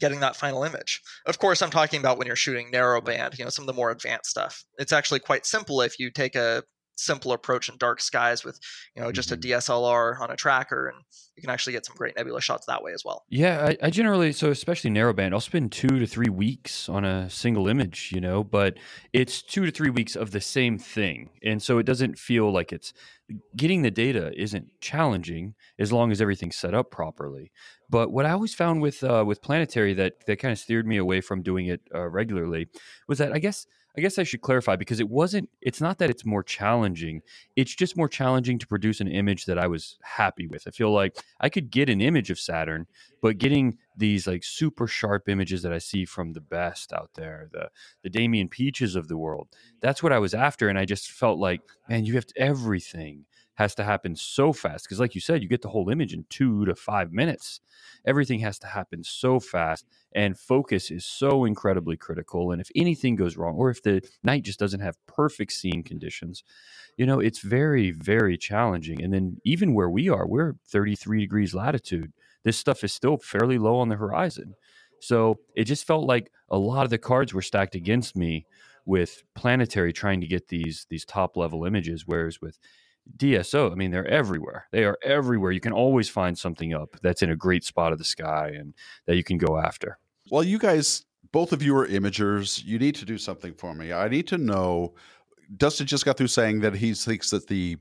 [0.01, 1.01] getting that final image.
[1.27, 3.73] Of course, I'm talking about when you're shooting narrow band, you know, some of the
[3.73, 4.65] more advanced stuff.
[4.79, 6.63] It's actually quite simple if you take a
[6.99, 8.59] simple approach in dark skies with
[8.95, 9.53] you know just mm-hmm.
[9.53, 10.99] a DSLR on a tracker, and
[11.37, 13.25] you can actually get some great nebula shots that way as well.
[13.29, 17.31] Yeah, I, I, generally so especially narrowband, I'll spend two to three weeks on a
[17.31, 18.77] single image, you know, but
[19.13, 22.73] it's two to three weeks of the same thing, and so it doesn't feel like
[22.73, 22.93] it's
[23.57, 27.53] getting the data isn't challenging as long as everything's set up properly.
[27.91, 30.97] But what I always found with uh, with planetary that that kind of steered me
[30.97, 32.69] away from doing it uh, regularly
[33.07, 33.67] was that I guess
[33.99, 37.21] I guess I should clarify because it wasn't, it's not that it's more challenging.
[37.57, 40.69] It's just more challenging to produce an image that I was happy with.
[40.69, 42.87] I feel like I could get an image of Saturn,
[43.21, 47.49] but getting these like super sharp images that I see from the best out there,
[47.51, 47.71] the,
[48.05, 49.49] the Damian Peaches of the world,
[49.81, 50.69] that's what I was after.
[50.69, 53.25] And I just felt like, man, you have to, everything
[53.59, 54.85] has to happen so fast.
[54.85, 57.61] Because, like you said, you get the whole image in two to five minutes.
[58.07, 62.53] Everything has to happen so fast, and focus is so incredibly critical.
[62.53, 66.45] And if anything goes wrong, or if the night just doesn't have perfect seeing conditions,
[66.97, 69.03] you know, it's very, very challenging.
[69.03, 72.13] And then, even where we are, we're 33 degrees latitude.
[72.45, 74.55] This stuff is still fairly low on the horizon.
[75.01, 78.47] So it just felt like a lot of the cards were stacked against me
[78.87, 82.59] with planetary trying to get these these top level images whereas with
[83.17, 84.67] DSO, I mean, they're everywhere.
[84.71, 85.53] They are everywhere.
[85.53, 88.75] You can always find something up that's in a great spot of the sky and
[89.07, 89.99] that you can go after.
[90.31, 92.65] Well, you guys, both of you are imagers.
[92.65, 93.93] You need to do something for me.
[93.93, 94.95] I need to know.
[95.57, 97.79] Dustin just got through saying that he thinks that the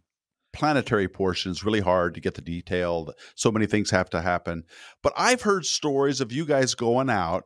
[0.54, 3.14] planetary portion is really hard to get the detail.
[3.36, 4.64] So many things have to happen.
[5.04, 7.44] But I've heard stories of you guys going out,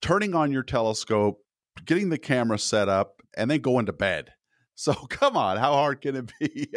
[0.00, 1.40] turning on your telescope,
[1.84, 4.30] getting the camera set up, and then going to bed
[4.74, 6.68] so come on, how hard can it be?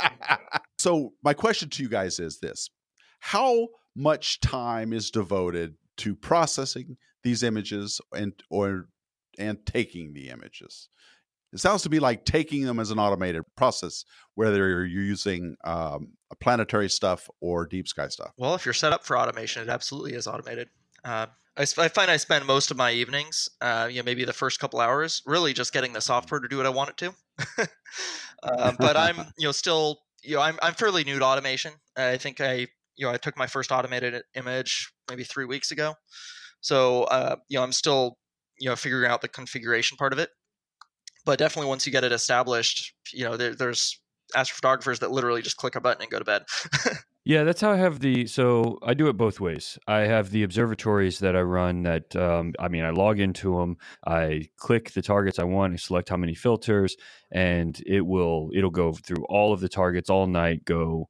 [0.78, 2.68] so my question to you guys is this:
[3.20, 8.88] How much time is devoted to processing these images and or
[9.38, 10.88] and taking the images?
[11.52, 16.12] It sounds to be like taking them as an automated process, whether you're using um,
[16.40, 18.32] planetary stuff or deep sky stuff.
[18.36, 20.68] Well, if you're set up for automation, it absolutely is automated.
[21.04, 24.32] Uh, I, I, find I spend most of my evenings, uh, you know, maybe the
[24.32, 27.14] first couple hours, really just getting the software to do what I want it to.
[28.42, 31.72] uh, but I'm, you know, still, you know, I'm I'm fairly new to automation.
[31.96, 32.66] I think I,
[32.96, 35.94] you know, I took my first automated image maybe three weeks ago,
[36.60, 38.18] so uh, you know, I'm still,
[38.58, 40.30] you know, figuring out the configuration part of it.
[41.24, 44.00] But definitely, once you get it established, you know, there, there's
[44.34, 46.44] astrophotographers that literally just click a button and go to bed.
[47.28, 48.28] Yeah, that's how I have the.
[48.28, 49.80] So I do it both ways.
[49.88, 51.82] I have the observatories that I run.
[51.82, 53.78] That um, I mean, I log into them.
[54.06, 55.72] I click the targets I want.
[55.72, 56.96] I select how many filters,
[57.32, 60.64] and it will it'll go through all of the targets all night.
[60.64, 61.08] Go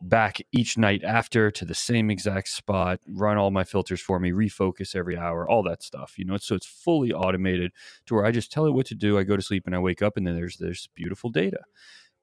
[0.00, 3.00] back each night after to the same exact spot.
[3.06, 4.30] Run all my filters for me.
[4.30, 5.46] Refocus every hour.
[5.46, 6.14] All that stuff.
[6.16, 7.72] You know, so it's fully automated
[8.06, 9.18] to where I just tell it what to do.
[9.18, 11.60] I go to sleep and I wake up, and then there's there's beautiful data.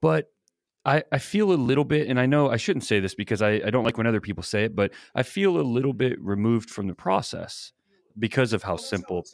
[0.01, 0.31] But
[0.85, 3.61] I, I feel a little bit, and I know I shouldn't say this because I,
[3.65, 6.69] I don't like when other people say it, but I feel a little bit removed
[6.69, 7.73] from the process
[8.17, 9.25] because of how simple.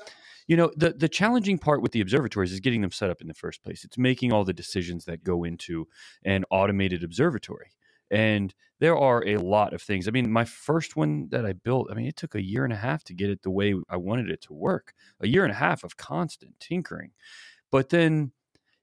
[0.47, 3.27] You know, the, the challenging part with the observatories is getting them set up in
[3.27, 3.83] the first place.
[3.83, 5.87] It's making all the decisions that go into
[6.23, 7.71] an automated observatory.
[8.09, 10.07] And there are a lot of things.
[10.07, 12.73] I mean, my first one that I built, I mean, it took a year and
[12.73, 15.51] a half to get it the way I wanted it to work, a year and
[15.51, 17.11] a half of constant tinkering.
[17.71, 18.33] But then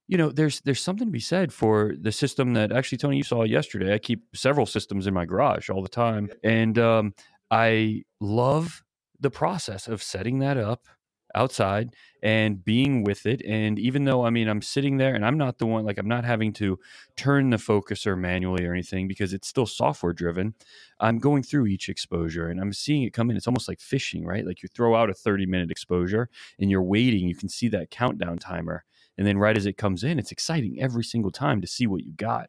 [0.09, 3.23] you know there's there's something to be said for the system that actually tony you
[3.23, 3.95] saw yesterday.
[3.95, 7.15] I keep several systems in my garage all the time and um,
[7.51, 8.83] i love
[9.21, 10.87] the process of setting that up
[11.35, 15.37] outside and being with it and even though i mean i'm sitting there and i'm
[15.37, 16.79] not the one like i'm not having to
[17.17, 20.55] turn the focuser manually or anything because it's still software driven.
[21.01, 23.37] I'm going through each exposure and i'm seeing it come in.
[23.37, 24.47] It's almost like fishing right?
[24.47, 27.29] Like you throw out a 30 minute exposure and you're waiting.
[27.29, 28.85] You can see that countdown timer
[29.19, 32.05] and then right as it comes in, it's exciting every single time to see what
[32.05, 32.49] you got.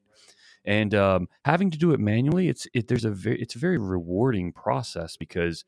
[0.63, 3.77] And um, having to do it manually, it's it, there's a very it's a very
[3.77, 5.65] rewarding process because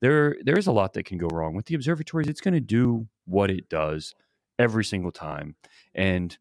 [0.00, 2.28] there there is a lot that can go wrong with the observatories.
[2.28, 4.14] It's going to do what it does
[4.58, 5.56] every single time,
[5.94, 6.36] and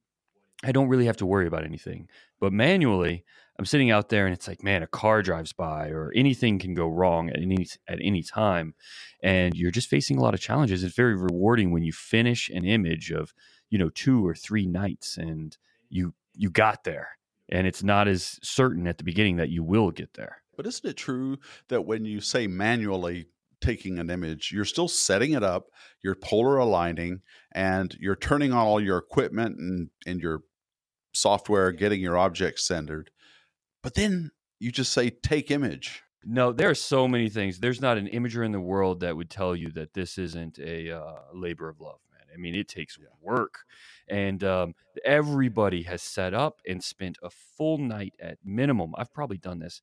[0.63, 2.08] I don't really have to worry about anything.
[2.39, 3.23] But manually,
[3.58, 6.73] I'm sitting out there and it's like, man, a car drives by or anything can
[6.73, 8.76] go wrong at any at any time,
[9.21, 10.84] and you're just facing a lot of challenges.
[10.84, 13.34] It's very rewarding when you finish an image of
[13.73, 15.57] you know two or three nights and
[15.89, 17.09] you you got there.
[17.49, 20.43] And it's not as certain at the beginning that you will get there.
[20.55, 23.25] But isn't it true that when you say manually
[23.62, 25.69] taking an image you're still setting it up
[26.03, 27.21] you're polar aligning
[27.53, 30.41] and you're turning on all your equipment and and your
[31.13, 33.09] software getting your objects centered
[33.81, 37.59] but then you just say take image no there are so many things.
[37.59, 40.91] There's not an imager in the world that would tell you that this isn't a
[40.91, 41.99] uh, labor of love
[42.33, 43.07] I mean, it takes yeah.
[43.21, 43.59] work.
[44.07, 48.93] And um, everybody has set up and spent a full night at minimum.
[48.97, 49.81] I've probably done this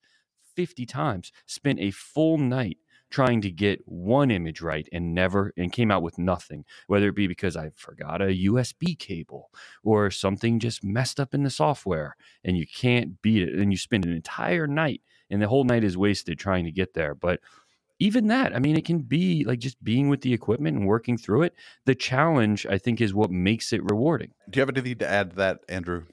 [0.56, 2.78] 50 times, spent a full night
[3.10, 7.16] trying to get one image right and never and came out with nothing whether it
[7.16, 9.50] be because i forgot a usb cable
[9.82, 13.76] or something just messed up in the software and you can't beat it and you
[13.76, 17.40] spend an entire night and the whole night is wasted trying to get there but
[18.00, 21.18] even that, I mean, it can be like just being with the equipment and working
[21.18, 21.54] through it.
[21.84, 24.32] The challenge, I think, is what makes it rewarding.
[24.48, 26.04] Do you have anything to add to that, Andrew?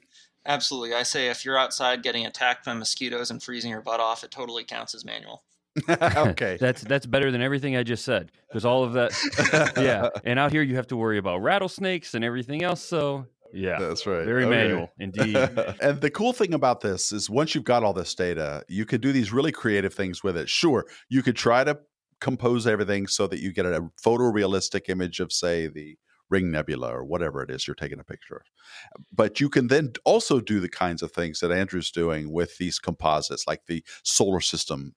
[0.46, 0.94] Absolutely.
[0.94, 4.32] I say if you're outside getting attacked by mosquitoes and freezing your butt off, it
[4.32, 5.44] totally counts as manual.
[5.90, 6.58] okay.
[6.60, 10.10] that's that's better than everything I just said because all of that yeah.
[10.24, 14.06] And out here you have to worry about rattlesnakes and everything else so yeah, that's
[14.06, 14.26] right.
[14.26, 14.50] Very okay.
[14.50, 15.36] manual, indeed.
[15.82, 19.02] and the cool thing about this is once you've got all this data, you could
[19.02, 20.50] do these really creative things with it.
[20.50, 21.80] Sure, you could try to
[22.20, 25.98] compose everything so that you get a photorealistic image of, say, the
[26.30, 29.02] ring nebula or whatever it is you're taking a picture of.
[29.14, 32.80] But you can then also do the kinds of things that Andrew's doing with these
[32.80, 34.96] composites, like the solar system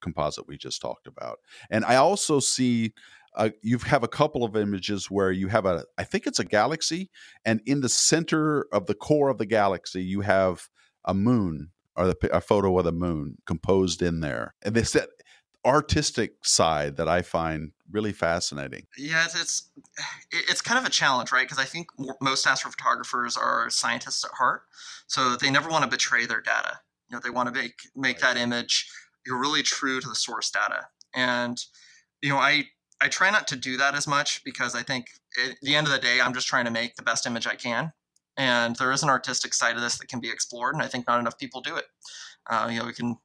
[0.00, 1.38] composite we just talked about.
[1.70, 2.94] And I also see
[3.36, 6.44] uh, you have a couple of images where you have a, I think it's a
[6.44, 7.10] galaxy,
[7.44, 10.68] and in the center of the core of the galaxy, you have
[11.04, 14.54] a moon or the, a photo of the moon composed in there.
[14.62, 15.08] And this that
[15.64, 18.86] artistic side that I find really fascinating.
[18.96, 19.34] Yeah, it's
[20.32, 21.46] it's, it's kind of a challenge, right?
[21.46, 21.88] Because I think
[22.20, 24.62] most astrophotographers are scientists at heart,
[25.06, 26.80] so they never want to betray their data.
[27.08, 28.86] You know, they want to make make that image
[29.26, 30.86] you're really true to the source data.
[31.14, 31.58] And
[32.22, 32.64] you know, I
[33.00, 35.06] I try not to do that as much because I think
[35.42, 37.54] at the end of the day, I'm just trying to make the best image I
[37.54, 37.92] can.
[38.36, 41.06] And there is an artistic side of this that can be explored, and I think
[41.06, 41.86] not enough people do it.
[42.48, 43.16] Uh, you know, we can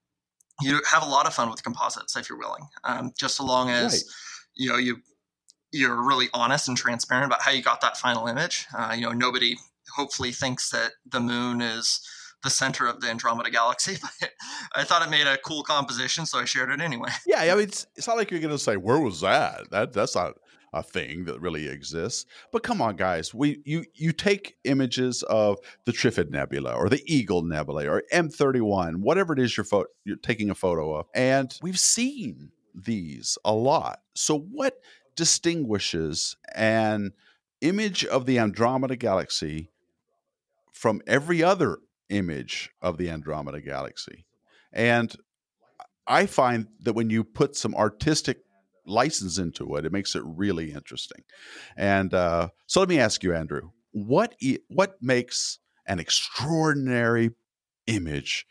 [0.61, 3.69] you have a lot of fun with composites if you're willing, um, just so long
[3.69, 4.03] as right.
[4.55, 4.97] you know you
[5.71, 8.65] you're really honest and transparent about how you got that final image.
[8.77, 9.57] Uh, you know, nobody
[9.95, 12.01] hopefully thinks that the moon is
[12.45, 14.29] the center of the Andromeda galaxy, but
[14.73, 17.09] I thought it made a cool composition, so I shared it anyway.
[17.27, 19.91] Yeah, I mean, it's, it's not like you're going to say, "Where was that?" That
[19.93, 20.35] that's not
[20.73, 22.25] a thing that really exists.
[22.51, 27.01] But come on, guys, we you you take images of the Trifid Nebula or the
[27.05, 31.57] Eagle Nebula or M31, whatever it is you're fo- you're taking a photo of, and
[31.61, 34.01] we've seen these a lot.
[34.13, 34.79] So what
[35.15, 37.13] distinguishes an
[37.61, 39.71] image of the Andromeda galaxy
[40.71, 44.25] from every other image of the Andromeda galaxy.
[44.71, 45.15] And
[46.07, 48.39] I find that when you put some artistic
[48.85, 51.23] license into it, it makes it really interesting.
[51.75, 54.35] And uh, so let me ask you, Andrew, what
[54.67, 57.31] what makes an extraordinary
[57.87, 58.45] image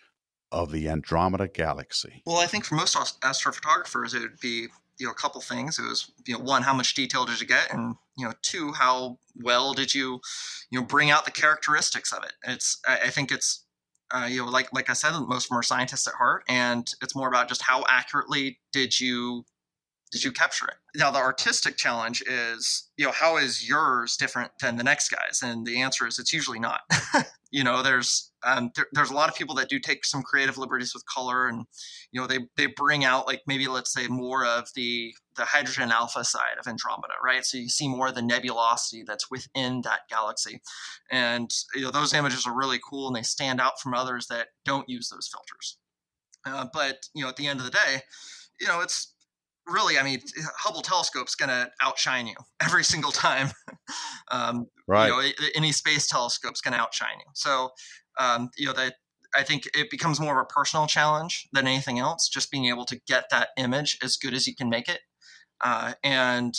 [0.50, 2.22] of the Andromeda galaxy?
[2.24, 5.78] Well, I think for most astrophotographers, it would be you know a couple things.
[5.78, 8.72] It was you know one, how much detail did you get, and you know two,
[8.72, 10.20] how well did you
[10.70, 12.32] you know bring out the characteristics of it.
[12.44, 13.64] It's I think it's
[14.14, 16.90] uh, you know like like I said, most of them are scientists at heart, and
[17.02, 19.44] it's more about just how accurately did you
[20.14, 20.76] did you capture it?
[20.96, 25.42] Now, the artistic challenge is, you know, how is yours different than the next guy's?
[25.42, 26.82] And the answer is it's usually not.
[27.54, 30.58] you know, there's um, there, there's a lot of people that do take some creative
[30.58, 31.66] liberties with color, and
[32.10, 35.92] you know, they they bring out like maybe let's say more of the the hydrogen
[35.92, 37.44] alpha side of Andromeda, right?
[37.44, 40.60] So you see more of the nebulosity that's within that galaxy,
[41.12, 44.48] and you know, those images are really cool and they stand out from others that
[44.64, 45.78] don't use those filters.
[46.44, 48.00] Uh, but you know, at the end of the day,
[48.60, 49.13] you know, it's
[49.66, 50.20] really, I mean,
[50.58, 53.50] Hubble telescope's going to outshine you every single time.
[54.30, 55.08] um, right.
[55.08, 57.26] You know, any space telescope's going to outshine you.
[57.34, 57.70] So,
[58.18, 58.94] um, you know, that
[59.36, 62.28] I think it becomes more of a personal challenge than anything else.
[62.28, 65.00] Just being able to get that image as good as you can make it,
[65.62, 66.54] uh, and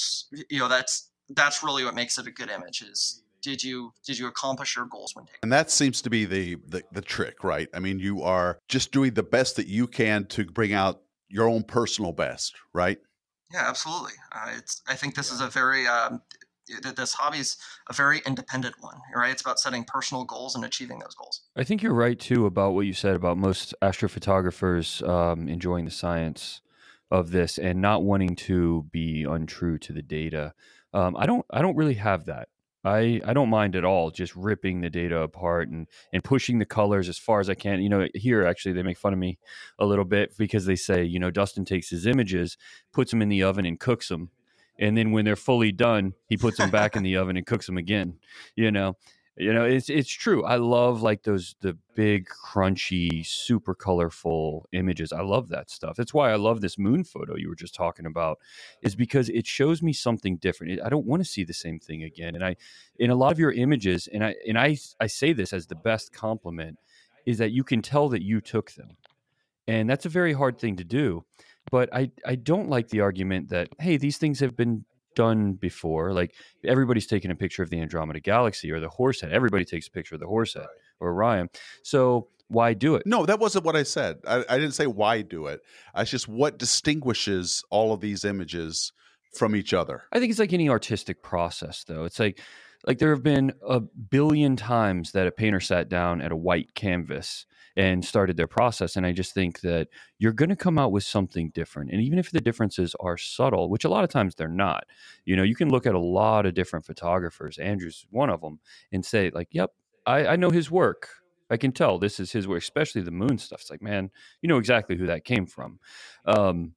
[0.49, 2.81] you know, that's that's really what makes it a good image.
[2.81, 6.25] Is did you did you accomplish your goals when taking and that seems to be
[6.25, 9.85] the, the the trick right i mean you are just doing the best that you
[9.85, 12.99] can to bring out your own personal best, right?
[13.53, 14.13] Yeah, absolutely.
[14.31, 14.81] Uh, it's.
[14.87, 15.35] I think this yeah.
[15.35, 16.21] is a very um,
[16.95, 17.57] this hobby is
[17.89, 19.31] a very independent one, right?
[19.31, 21.41] It's about setting personal goals and achieving those goals.
[21.55, 25.91] I think you're right too about what you said about most astrophotographers um, enjoying the
[25.91, 26.61] science
[27.11, 30.53] of this and not wanting to be untrue to the data.
[30.93, 31.45] Um, I don't.
[31.51, 32.49] I don't really have that.
[32.85, 36.65] I, I don't mind at all just ripping the data apart and, and pushing the
[36.65, 37.81] colors as far as I can.
[37.81, 39.39] You know, here actually they make fun of me
[39.79, 42.57] a little bit because they say, you know, Dustin takes his images,
[42.93, 44.29] puts them in the oven and cooks them.
[44.77, 47.65] And then when they're fully done, he puts them back in the oven and cooks
[47.65, 48.19] them again,
[48.55, 48.95] you know
[49.37, 55.11] you know it's it's true i love like those the big crunchy super colorful images
[55.11, 58.05] i love that stuff that's why i love this moon photo you were just talking
[58.05, 58.39] about
[58.81, 62.03] is because it shows me something different i don't want to see the same thing
[62.03, 62.55] again and i
[62.97, 65.75] in a lot of your images and i and i i say this as the
[65.75, 66.77] best compliment
[67.25, 68.95] is that you can tell that you took them
[69.67, 71.25] and that's a very hard thing to do
[71.71, 76.13] but i i don't like the argument that hey these things have been done before.
[76.13, 79.31] Like everybody's taking a picture of the Andromeda Galaxy or the Horsehead.
[79.31, 81.49] Everybody takes a picture of the horse Horsehead or Orion.
[81.83, 83.03] So why do it?
[83.05, 84.17] No, that wasn't what I said.
[84.27, 85.61] I, I didn't say why do it.
[85.95, 88.91] It's just what distinguishes all of these images
[89.33, 90.03] from each other.
[90.11, 92.03] I think it's like any artistic process, though.
[92.05, 92.39] It's like
[92.85, 96.75] like there have been a billion times that a painter sat down at a white
[96.75, 97.47] canvas
[97.77, 98.95] and started their process.
[98.95, 101.91] And I just think that you're going to come out with something different.
[101.91, 104.85] And even if the differences are subtle, which a lot of times they're not,
[105.25, 108.59] you know, you can look at a lot of different photographers, Andrew's one of them,
[108.91, 109.71] and say, like, yep,
[110.05, 111.09] I, I know his work.
[111.49, 113.61] I can tell this is his work, especially the moon stuff.
[113.61, 114.09] It's like, man,
[114.41, 115.79] you know exactly who that came from.
[116.25, 116.73] Um,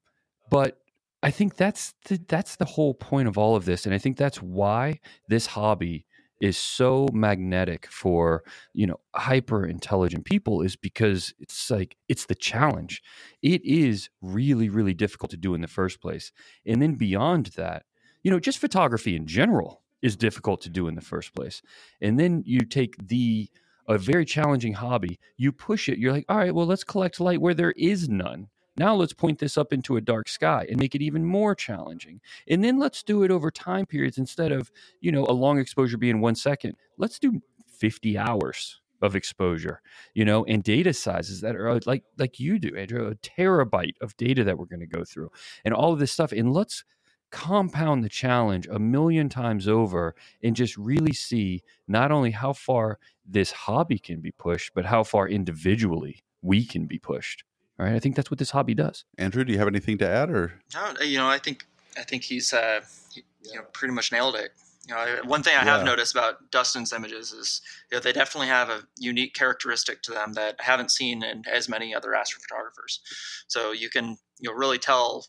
[0.51, 0.79] but
[1.23, 4.17] I think that's the, that's the whole point of all of this, and I think
[4.17, 6.07] that's why this hobby
[6.41, 12.35] is so magnetic for you know hyper intelligent people is because it's like it's the
[12.35, 13.03] challenge.
[13.43, 16.33] It is really really difficult to do in the first place.
[16.67, 17.85] And then beyond that
[18.23, 21.61] you know just photography in general is difficult to do in the first place.
[22.01, 23.49] And then you take the
[23.89, 27.41] a very challenging hobby you push it you're like all right well let's collect light
[27.41, 28.49] where there is none
[28.79, 32.21] now let's point this up into a dark sky and make it even more challenging.
[32.49, 35.99] And then let's do it over time periods instead of, you know, a long exposure
[35.99, 36.75] being one second.
[36.97, 37.41] Let's do
[37.79, 39.81] 50 hours of exposure,
[40.15, 43.95] you know, and data sizes that are uh, like like you do, Andrew, a terabyte
[44.01, 45.31] of data that we're going to go through
[45.65, 46.33] and all of this stuff.
[46.33, 46.85] And let's
[47.31, 52.99] compound the challenge a million times over and just really see not only how far
[53.27, 57.45] this hobby can be pushed, but how far individually we can be pushed.
[57.79, 59.05] All right, I think that's what this hobby does.
[59.19, 61.01] Andrew, do you have anything to add, or no?
[61.01, 61.65] You know, I think
[61.97, 62.81] I think he's uh,
[63.13, 64.51] he, you know pretty much nailed it.
[64.89, 65.77] You know, one thing I yeah.
[65.77, 67.61] have noticed about Dustin's images is
[67.91, 71.45] you know they definitely have a unique characteristic to them that I haven't seen in
[71.51, 72.99] as many other astrophotographers.
[73.47, 75.27] So you can you know really tell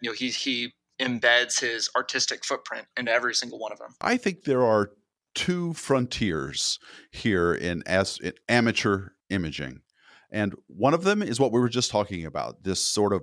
[0.00, 3.94] you know he he embeds his artistic footprint into every single one of them.
[4.00, 4.92] I think there are
[5.34, 6.78] two frontiers
[7.10, 9.82] here in as in amateur imaging.
[10.30, 13.22] And one of them is what we were just talking about this sort of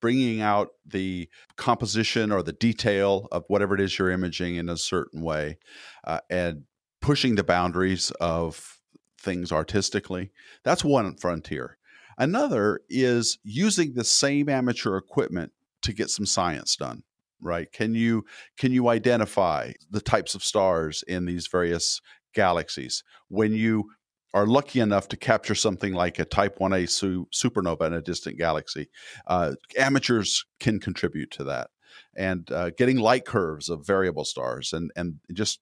[0.00, 4.76] bringing out the composition or the detail of whatever it is you're imaging in a
[4.76, 5.58] certain way
[6.04, 6.64] uh, and
[7.00, 8.78] pushing the boundaries of
[9.18, 10.32] things artistically.
[10.64, 11.78] That's one frontier.
[12.18, 15.52] Another is using the same amateur equipment
[15.82, 17.02] to get some science done
[17.40, 18.24] right can you
[18.56, 22.00] can you identify the types of stars in these various
[22.34, 23.90] galaxies when you
[24.36, 28.36] are lucky enough to capture something like a type 1a su- supernova in a distant
[28.36, 28.90] galaxy
[29.28, 31.70] uh, amateurs can contribute to that
[32.14, 35.60] and uh, getting light curves of variable stars and and just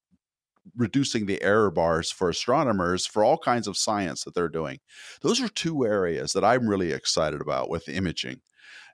[0.76, 4.78] reducing the error bars for astronomers for all kinds of science that they're doing.
[5.20, 8.40] Those are two areas that I'm really excited about with imaging.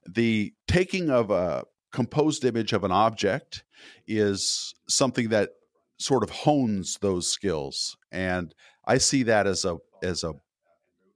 [0.05, 3.62] The taking of a composed image of an object
[4.07, 5.51] is something that
[5.99, 8.55] sort of hones those skills and
[8.91, 10.32] I see that as a as a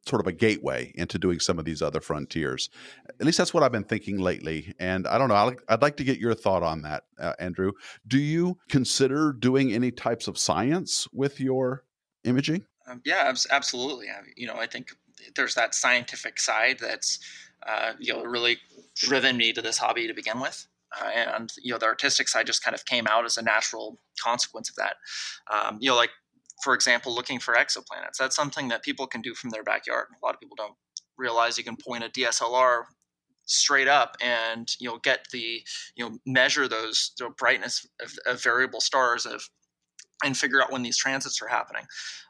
[0.06, 2.68] sort of a gateway into doing some of these other frontiers.
[3.08, 4.74] At least that's what I've been thinking lately.
[4.78, 7.72] And I don't know, I'd, I'd like to get your thought on that, uh, Andrew.
[8.06, 11.84] Do you consider doing any types of science with your
[12.22, 12.66] imaging?
[12.86, 14.08] Um, yeah, absolutely.
[14.10, 14.90] I, you know, I think
[15.34, 17.18] there's that scientific side that's,
[17.66, 18.58] uh, you know, really
[18.94, 20.66] driven me to this hobby to begin with.
[21.00, 23.98] Uh, and you know the artistic side just kind of came out as a natural
[24.22, 24.96] consequence of that.
[25.52, 26.10] Um, you know, like
[26.64, 28.16] for example, looking for exoplanets.
[28.18, 30.06] That's something that people can do from their backyard.
[30.10, 30.74] A lot of people don't
[31.18, 32.84] realize you can point a DSLR
[33.44, 35.60] straight up and you'll get the
[35.94, 39.46] you know measure those the brightness of, of variable stars of
[40.24, 41.84] and figure out when these transits are happening.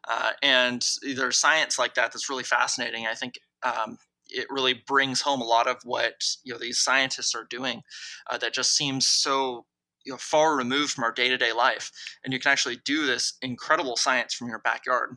[0.09, 3.07] Uh, and there's science like that that's really fascinating.
[3.07, 7.37] I think um, it really brings home a lot of what you know these scientists
[7.37, 7.83] are doing
[8.29, 9.65] uh, that just seems so
[10.05, 11.91] you know, far removed from our day-to-day life.
[12.25, 15.17] And you can actually do this incredible science from your backyard.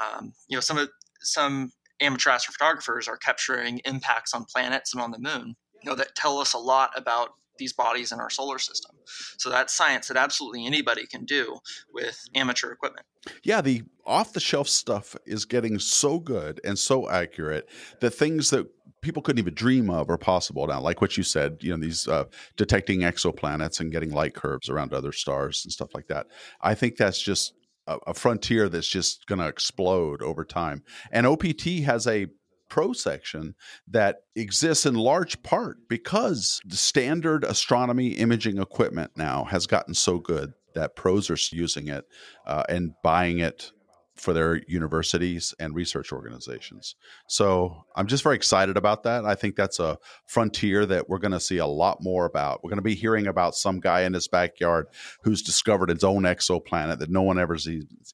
[0.00, 0.88] Um, you know some of
[1.20, 6.14] some amateur astrophotographers are capturing impacts on planets and on the moon you know that
[6.14, 8.96] tell us a lot about these bodies in our solar system.
[9.38, 11.58] So that's science that absolutely anybody can do
[11.92, 13.06] with amateur equipment.
[13.42, 17.68] Yeah the off the shelf stuff is getting so good and so accurate
[18.00, 18.66] that things that
[19.02, 20.80] people couldn't even dream of are possible now.
[20.80, 22.24] Like what you said, you know, these uh,
[22.56, 26.28] detecting exoplanets and getting light curves around other stars and stuff like that.
[26.60, 27.52] I think that's just
[27.86, 30.82] a, a frontier that's just going to explode over time.
[31.10, 32.28] And OPT has a
[32.68, 33.54] pro section
[33.86, 40.18] that exists in large part because the standard astronomy imaging equipment now has gotten so
[40.18, 42.04] good that pros are using it
[42.46, 43.72] uh, and buying it
[44.16, 46.94] for their universities and research organizations.
[47.28, 49.24] So I'm just very excited about that.
[49.24, 52.62] I think that's a frontier that we're going to see a lot more about.
[52.62, 54.86] We're going to be hearing about some guy in his backyard
[55.22, 57.56] who's discovered his own exoplanet that no one ever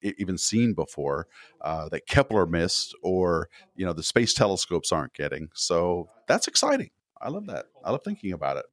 [0.03, 1.27] even seen before,
[1.61, 5.49] uh, that Kepler missed, or you know the space telescopes aren't getting.
[5.55, 6.91] So that's exciting.
[7.21, 7.67] I love that.
[7.85, 8.67] I love thinking about it.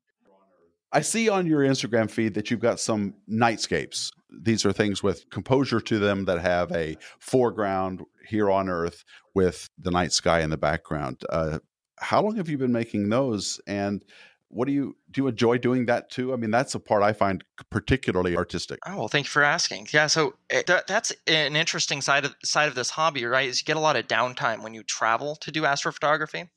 [0.95, 4.11] I see on your Instagram feed that you've got some nightscapes.
[4.41, 9.69] These are things with composure to them that have a foreground here on Earth with
[9.77, 11.21] the night sky in the background.
[11.29, 11.59] Uh,
[11.99, 13.59] how long have you been making those?
[13.67, 14.05] And
[14.55, 16.33] what do you do you enjoy doing that too?
[16.33, 18.79] I mean that's a part i find particularly artistic.
[18.87, 19.87] Oh well thank you for asking.
[19.91, 23.61] Yeah so eh, th- that's an interesting side of side of this hobby right is
[23.61, 26.47] you get a lot of downtime when you travel to do astrophotography.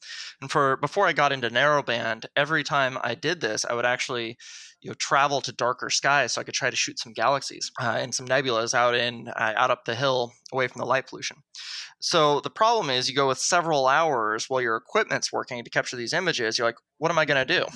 [0.40, 4.38] And for before i got into narrowband every time i did this i would actually
[4.80, 7.96] you know travel to darker skies so I could try to shoot some galaxies uh,
[7.98, 11.38] and some nebulas out in uh, out up the hill away from the light pollution.
[12.00, 15.96] So the problem is you go with several hours while your equipment's working to capture
[15.96, 16.56] these images.
[16.56, 17.66] You're like, what am I going to do?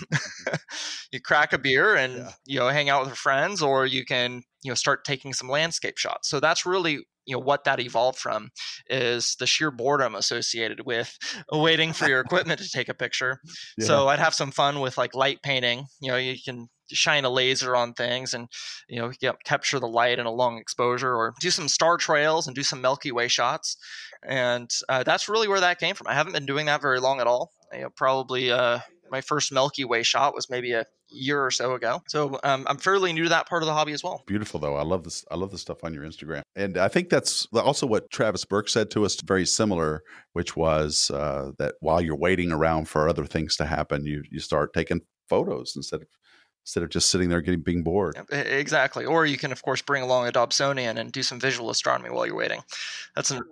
[1.13, 2.31] you crack a beer and yeah.
[2.47, 5.49] you know hang out with your friends, or you can you know start taking some
[5.49, 6.29] landscape shots.
[6.29, 8.51] So that's really you know what that evolved from
[8.89, 11.17] is the sheer boredom associated with
[11.53, 13.41] waiting for your equipment to take a picture.
[13.79, 13.87] Yeah.
[13.87, 17.31] so i'd have some fun with like light painting you know you can shine a
[17.31, 18.49] laser on things and
[18.89, 19.13] you know
[19.45, 22.81] capture the light in a long exposure or do some star trails and do some
[22.81, 23.77] milky way shots.
[24.25, 26.07] And uh, that's really where that came from.
[26.07, 27.51] I haven't been doing that very long at all.
[27.73, 31.75] You know, probably uh, my first milky way shot was maybe a year or so
[31.75, 34.59] ago so um, i'm fairly new to that part of the hobby as well beautiful
[34.59, 37.47] though i love this i love the stuff on your instagram and i think that's
[37.53, 40.03] also what travis burke said to us very similar
[40.33, 44.41] which was uh, that while you're waiting around for other things to happen you you
[44.41, 46.09] start taking photos instead of
[46.65, 48.17] instead of just sitting there getting being bored.
[48.31, 49.05] Exactly.
[49.05, 52.27] Or you can, of course, bring along a Dobsonian and do some visual astronomy while
[52.27, 52.63] you're waiting.
[53.15, 53.43] That's an.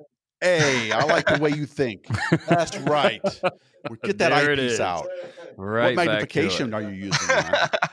[0.41, 2.07] Hey, I like the way you think.
[2.49, 3.21] That's right.
[4.03, 5.07] Get that there eyepiece out.
[5.57, 5.97] Right.
[5.97, 7.37] What magnification are you using?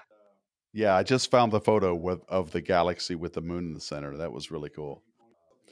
[0.74, 3.82] yeah, I just found the photo with, of the galaxy with the moon in the
[3.82, 4.18] center.
[4.18, 5.04] That was really cool.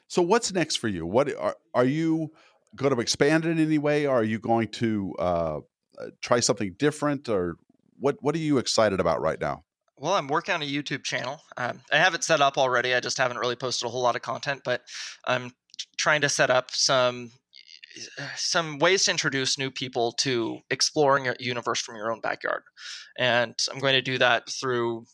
[0.08, 1.06] So, what's next for you?
[1.06, 2.32] What are are you
[2.76, 4.06] going to expand in any way?
[4.06, 5.60] Are you going to uh,
[6.00, 7.58] uh try something different, or
[8.00, 9.64] what what are you excited about right now?
[9.98, 11.40] Well, I'm working on a YouTube channel.
[11.56, 12.94] Um, I have it set up already.
[12.94, 14.82] I just haven't really posted a whole lot of content, but
[15.26, 15.54] I'm
[15.98, 17.32] trying to set up some
[18.36, 22.64] some ways to introduce new people to exploring a universe from your own backyard,
[23.18, 25.06] and I'm going to do that through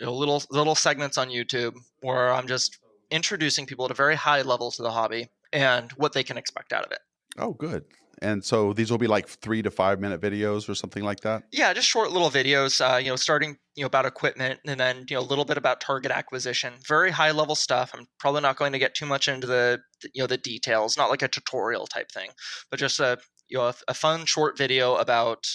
[0.00, 2.78] you know, little little segments on YouTube where I'm just
[3.10, 6.72] introducing people at a very high level to the hobby and what they can expect
[6.72, 6.98] out of it.
[7.38, 7.84] Oh, good.
[8.22, 11.44] And so these will be like three to five minute videos or something like that.
[11.52, 12.80] Yeah, just short little videos.
[12.80, 15.58] Uh, you know, starting you know about equipment and then you know a little bit
[15.58, 16.74] about target acquisition.
[16.86, 17.92] Very high level stuff.
[17.94, 19.80] I'm probably not going to get too much into the
[20.14, 20.96] you know the details.
[20.96, 22.30] Not like a tutorial type thing,
[22.70, 25.46] but just a you know a, a fun short video about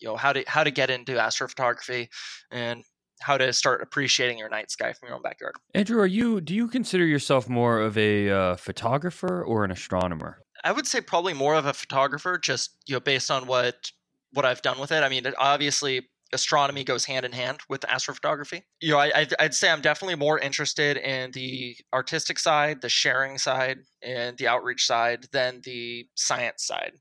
[0.00, 2.08] you know how to how to get into astrophotography
[2.50, 2.82] and
[3.20, 5.54] how to start appreciating your night sky from your own backyard.
[5.74, 10.42] Andrew, are you do you consider yourself more of a uh, photographer or an astronomer?
[10.64, 13.90] I would say probably more of a photographer, just you know, based on what
[14.32, 15.02] what I've done with it.
[15.02, 18.62] I mean, obviously, astronomy goes hand in hand with astrophotography.
[18.80, 23.38] You know, I, I'd say I'm definitely more interested in the artistic side, the sharing
[23.38, 26.92] side, and the outreach side than the science side.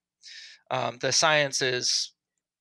[0.72, 2.15] Um, the science is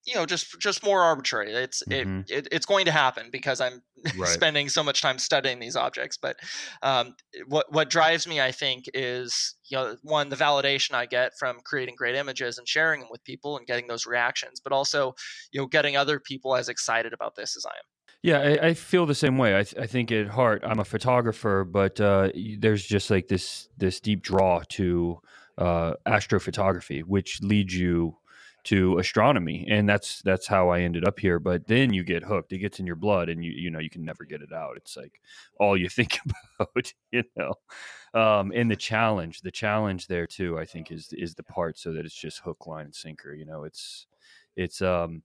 [0.07, 2.21] you know just just more arbitrary it's mm-hmm.
[2.21, 3.83] it, it, it's going to happen because i'm
[4.19, 4.29] right.
[4.29, 6.37] spending so much time studying these objects but
[6.83, 7.15] um,
[7.49, 11.59] what what drives me i think is you know one the validation i get from
[11.65, 15.15] creating great images and sharing them with people and getting those reactions but also
[15.53, 17.85] you know getting other people as excited about this as i am
[18.23, 19.55] yeah, I, I, feel the same way.
[19.55, 23.69] I, th- I, think at heart, I'm a photographer, but uh, there's just like this
[23.77, 25.19] this deep draw to
[25.59, 28.17] uh, astrophotography, which leads you
[28.65, 32.53] to astronomy and that's that's how i ended up here but then you get hooked
[32.53, 34.77] it gets in your blood and you you know you can never get it out
[34.77, 35.21] it's like
[35.61, 36.19] all you think
[36.59, 37.55] about you know?
[38.19, 41.93] Um and the challenge the challenge there too i think is is the part so
[41.93, 43.65] that it's just hook line and sinker you know?
[43.65, 44.07] It's
[44.57, 45.23] it's um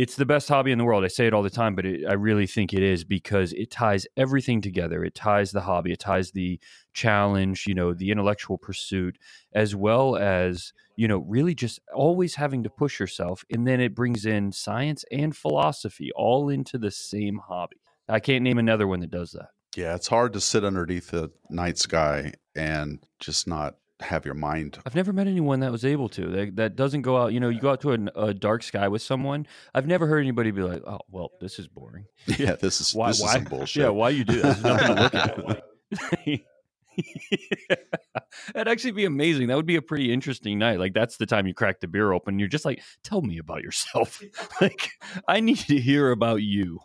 [0.00, 1.04] it's the best hobby in the world.
[1.04, 3.70] I say it all the time, but it, I really think it is because it
[3.70, 5.04] ties everything together.
[5.04, 6.58] It ties the hobby, it ties the
[6.94, 9.18] challenge, you know, the intellectual pursuit,
[9.52, 13.44] as well as, you know, really just always having to push yourself.
[13.50, 17.76] And then it brings in science and philosophy all into the same hobby.
[18.08, 19.48] I can't name another one that does that.
[19.76, 24.78] Yeah, it's hard to sit underneath the night sky and just not have your mind.
[24.86, 26.26] I've never met anyone that was able to.
[26.28, 27.32] That, that doesn't go out.
[27.32, 29.46] You know, you go out to a, a, dark sky with someone.
[29.74, 32.06] I've never heard anybody be like, "Oh, well, this is boring."
[32.38, 33.36] Yeah, this is why, this why?
[33.36, 33.82] is bullshit.
[33.82, 34.62] Yeah, why you do that?
[34.62, 36.40] Nothing to look at.
[38.54, 39.48] That'd actually be amazing.
[39.48, 40.78] That would be a pretty interesting night.
[40.78, 42.38] Like that's the time you crack the beer open.
[42.38, 44.22] You're just like, tell me about yourself.
[44.60, 44.90] like
[45.28, 46.80] I need to hear about you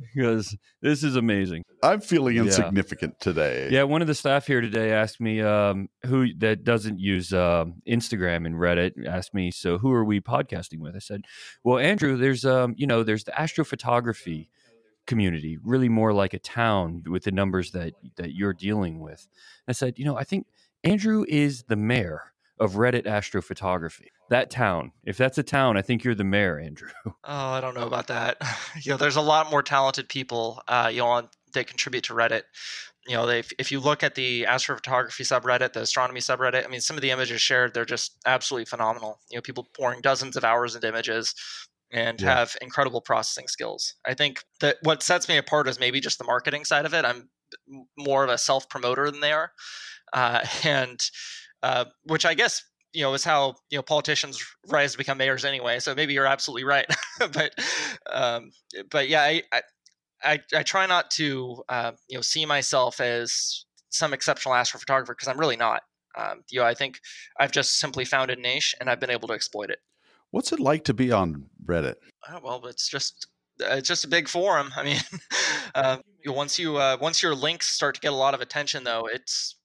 [0.14, 1.64] because this is amazing.
[1.82, 3.24] I'm feeling insignificant yeah.
[3.24, 3.68] today.
[3.70, 7.66] Yeah, one of the staff here today asked me um, who that doesn't use uh,
[7.88, 10.96] Instagram and Reddit asked me, so who are we podcasting with?
[10.96, 11.24] I said,
[11.64, 14.48] well, Andrew, there's um, you know, there's the astrophotography
[15.06, 19.26] community, really more like a town with the numbers that that you're dealing with.
[19.66, 20.46] I said, you know, I think
[20.84, 24.08] Andrew is the mayor of Reddit astrophotography.
[24.28, 24.92] That town.
[25.04, 26.90] If that's a town, I think you're the mayor, Andrew.
[27.24, 28.36] Oh, I don't know about that.
[28.82, 32.14] you know, there's a lot more talented people, uh, you know, on, that contribute to
[32.14, 32.42] Reddit.
[33.06, 36.80] You know, they, if you look at the astrophotography subreddit, the astronomy subreddit, I mean,
[36.80, 39.20] some of the images shared, they're just absolutely phenomenal.
[39.30, 41.34] You know, people pouring dozens of hours into images
[41.92, 42.36] and yeah.
[42.36, 43.94] have incredible processing skills.
[44.06, 47.04] I think that what sets me apart is maybe just the marketing side of it.
[47.04, 47.30] I'm
[47.96, 49.52] more of a self promoter than they are.
[50.12, 51.00] Uh, and
[51.62, 55.44] uh, which I guess you know is how you know politicians rise to become mayors
[55.44, 55.78] anyway.
[55.78, 56.86] So maybe you're absolutely right,
[57.18, 57.54] but
[58.10, 58.50] um,
[58.90, 59.42] but yeah, I,
[60.22, 65.28] I I try not to uh, you know see myself as some exceptional astrophotographer because
[65.28, 65.82] I'm really not.
[66.18, 67.00] Um, you know, I think
[67.38, 69.78] I've just simply found a niche and I've been able to exploit it.
[70.30, 71.96] What's it like to be on Reddit?
[72.28, 74.72] Oh, well, it's just it's just a big forum.
[74.76, 75.00] I mean,
[75.74, 79.08] uh, once you uh, once your links start to get a lot of attention, though,
[79.12, 79.56] it's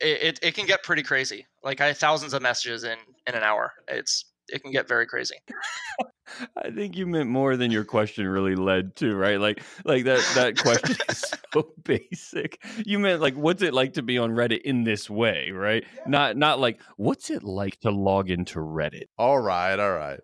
[0.00, 1.46] it, it, it can get pretty crazy.
[1.62, 3.72] Like I have thousands of messages in in an hour.
[3.88, 5.36] It's it can get very crazy.
[6.56, 9.38] I think you meant more than your question really led to, right?
[9.38, 12.64] Like like that that question is so basic.
[12.84, 15.84] You meant like what's it like to be on Reddit in this way, right?
[16.06, 19.04] Not not like what's it like to log into Reddit.
[19.18, 20.20] All right, all right.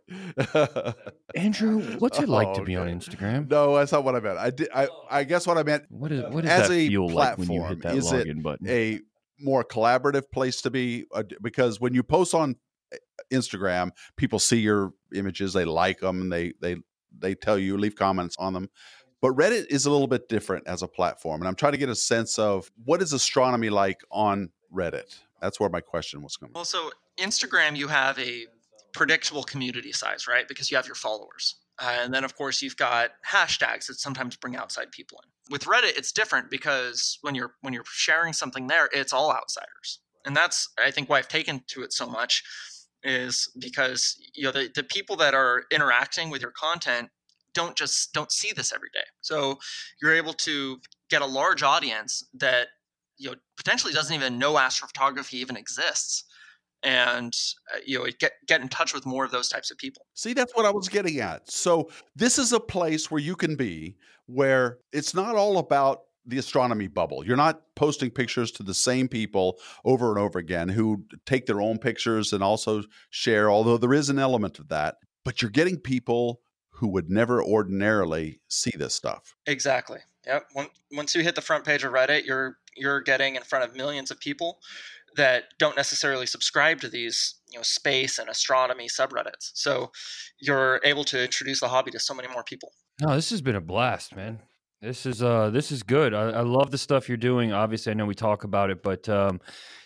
[1.34, 2.90] Andrew, what's it like oh, to be okay.
[2.90, 3.50] on Instagram?
[3.50, 4.38] No, that's not what I meant.
[4.38, 7.08] I did I I guess what I meant What is what does as that feel
[7.08, 8.68] like when you hit that login button?
[8.68, 9.00] A
[9.40, 12.56] more collaborative place to be uh, because when you post on
[12.92, 12.96] eh,
[13.32, 16.76] Instagram, people see your images, they like them, and they they
[17.18, 18.68] they tell you leave comments on them.
[19.20, 21.88] But Reddit is a little bit different as a platform, and I'm trying to get
[21.88, 25.18] a sense of what is astronomy like on Reddit.
[25.42, 26.52] That's where my question was coming.
[26.54, 28.46] Well, so Instagram, you have a
[28.92, 30.48] predictable community size, right?
[30.48, 31.56] Because you have your followers.
[31.80, 35.30] Uh, and then, of course, you've got hashtags that sometimes bring outside people in.
[35.50, 40.00] With Reddit, it's different because when you're when you're sharing something there, it's all outsiders,
[40.26, 42.42] and that's I think why I've taken to it so much.
[43.02, 47.08] is because you know the, the people that are interacting with your content
[47.54, 49.58] don't just don't see this every day so
[50.00, 50.78] you're able to
[51.08, 52.68] get a large audience that
[53.16, 56.24] you know potentially doesn't even know astrophotography even exists
[56.82, 57.36] and
[57.74, 60.32] uh, you know get get in touch with more of those types of people see
[60.32, 63.96] that's what i was getting at so this is a place where you can be
[64.26, 67.24] where it's not all about the astronomy bubble.
[67.26, 71.60] You're not posting pictures to the same people over and over again who take their
[71.60, 74.96] own pictures and also share, although there is an element of that.
[75.24, 79.34] But you're getting people who would never ordinarily see this stuff.
[79.46, 79.98] Exactly.
[80.26, 80.48] Yep.
[80.92, 84.10] Once you hit the front page of Reddit, you're you're getting in front of millions
[84.10, 84.60] of people
[85.16, 89.50] that don't necessarily subscribe to these you know space and astronomy subreddits.
[89.54, 89.90] So
[90.40, 92.72] you're able to introduce the hobby to so many more people.
[93.00, 94.40] No, this has been a blast, man.
[94.80, 96.14] This is uh this is good.
[96.14, 97.52] I, I, love the stuff you're doing.
[97.52, 99.40] Obviously, I know we talk about it, but um,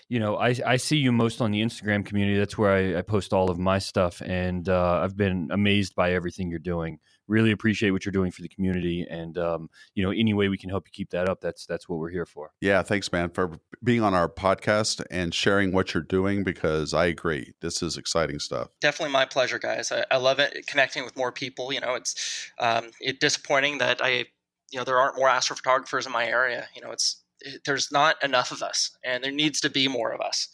[0.09, 2.39] you know, I I see you most on the Instagram community.
[2.39, 6.12] That's where I, I post all of my stuff, and uh, I've been amazed by
[6.12, 7.01] everything you're doing.
[7.27, 10.59] Really appreciate what you're doing for the community, and um, you know, any way we
[10.59, 12.51] can help you keep that up, that's that's what we're here for.
[12.61, 16.45] Yeah, thanks, man, for being on our podcast and sharing what you're doing.
[16.45, 18.68] Because I agree, this is exciting stuff.
[18.81, 19.91] Definitely my pleasure, guys.
[19.91, 21.72] I, I love it connecting with more people.
[21.72, 24.27] You know, it's um, it's disappointing that I
[24.75, 28.22] you know there aren't more astrophotographers in my area you know it's it, there's not
[28.22, 30.49] enough of us and there needs to be more of us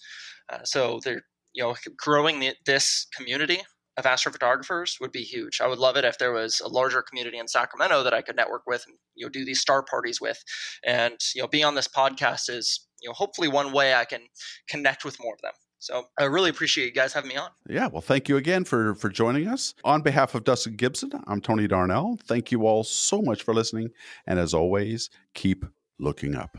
[0.52, 1.22] uh, so there
[1.54, 3.62] you know growing the, this community
[4.00, 7.38] of astrophotographers would be huge i would love it if there was a larger community
[7.38, 10.42] in sacramento that i could network with and you know do these star parties with
[10.84, 14.20] and you know being on this podcast is you know hopefully one way i can
[14.68, 17.48] connect with more of them so I really appreciate you guys having me on.
[17.66, 19.74] Yeah, well, thank you again for for joining us.
[19.82, 22.18] On behalf of Dustin Gibson, I'm Tony Darnell.
[22.22, 23.88] Thank you all so much for listening,
[24.26, 25.64] and as always, keep
[25.98, 26.58] looking up.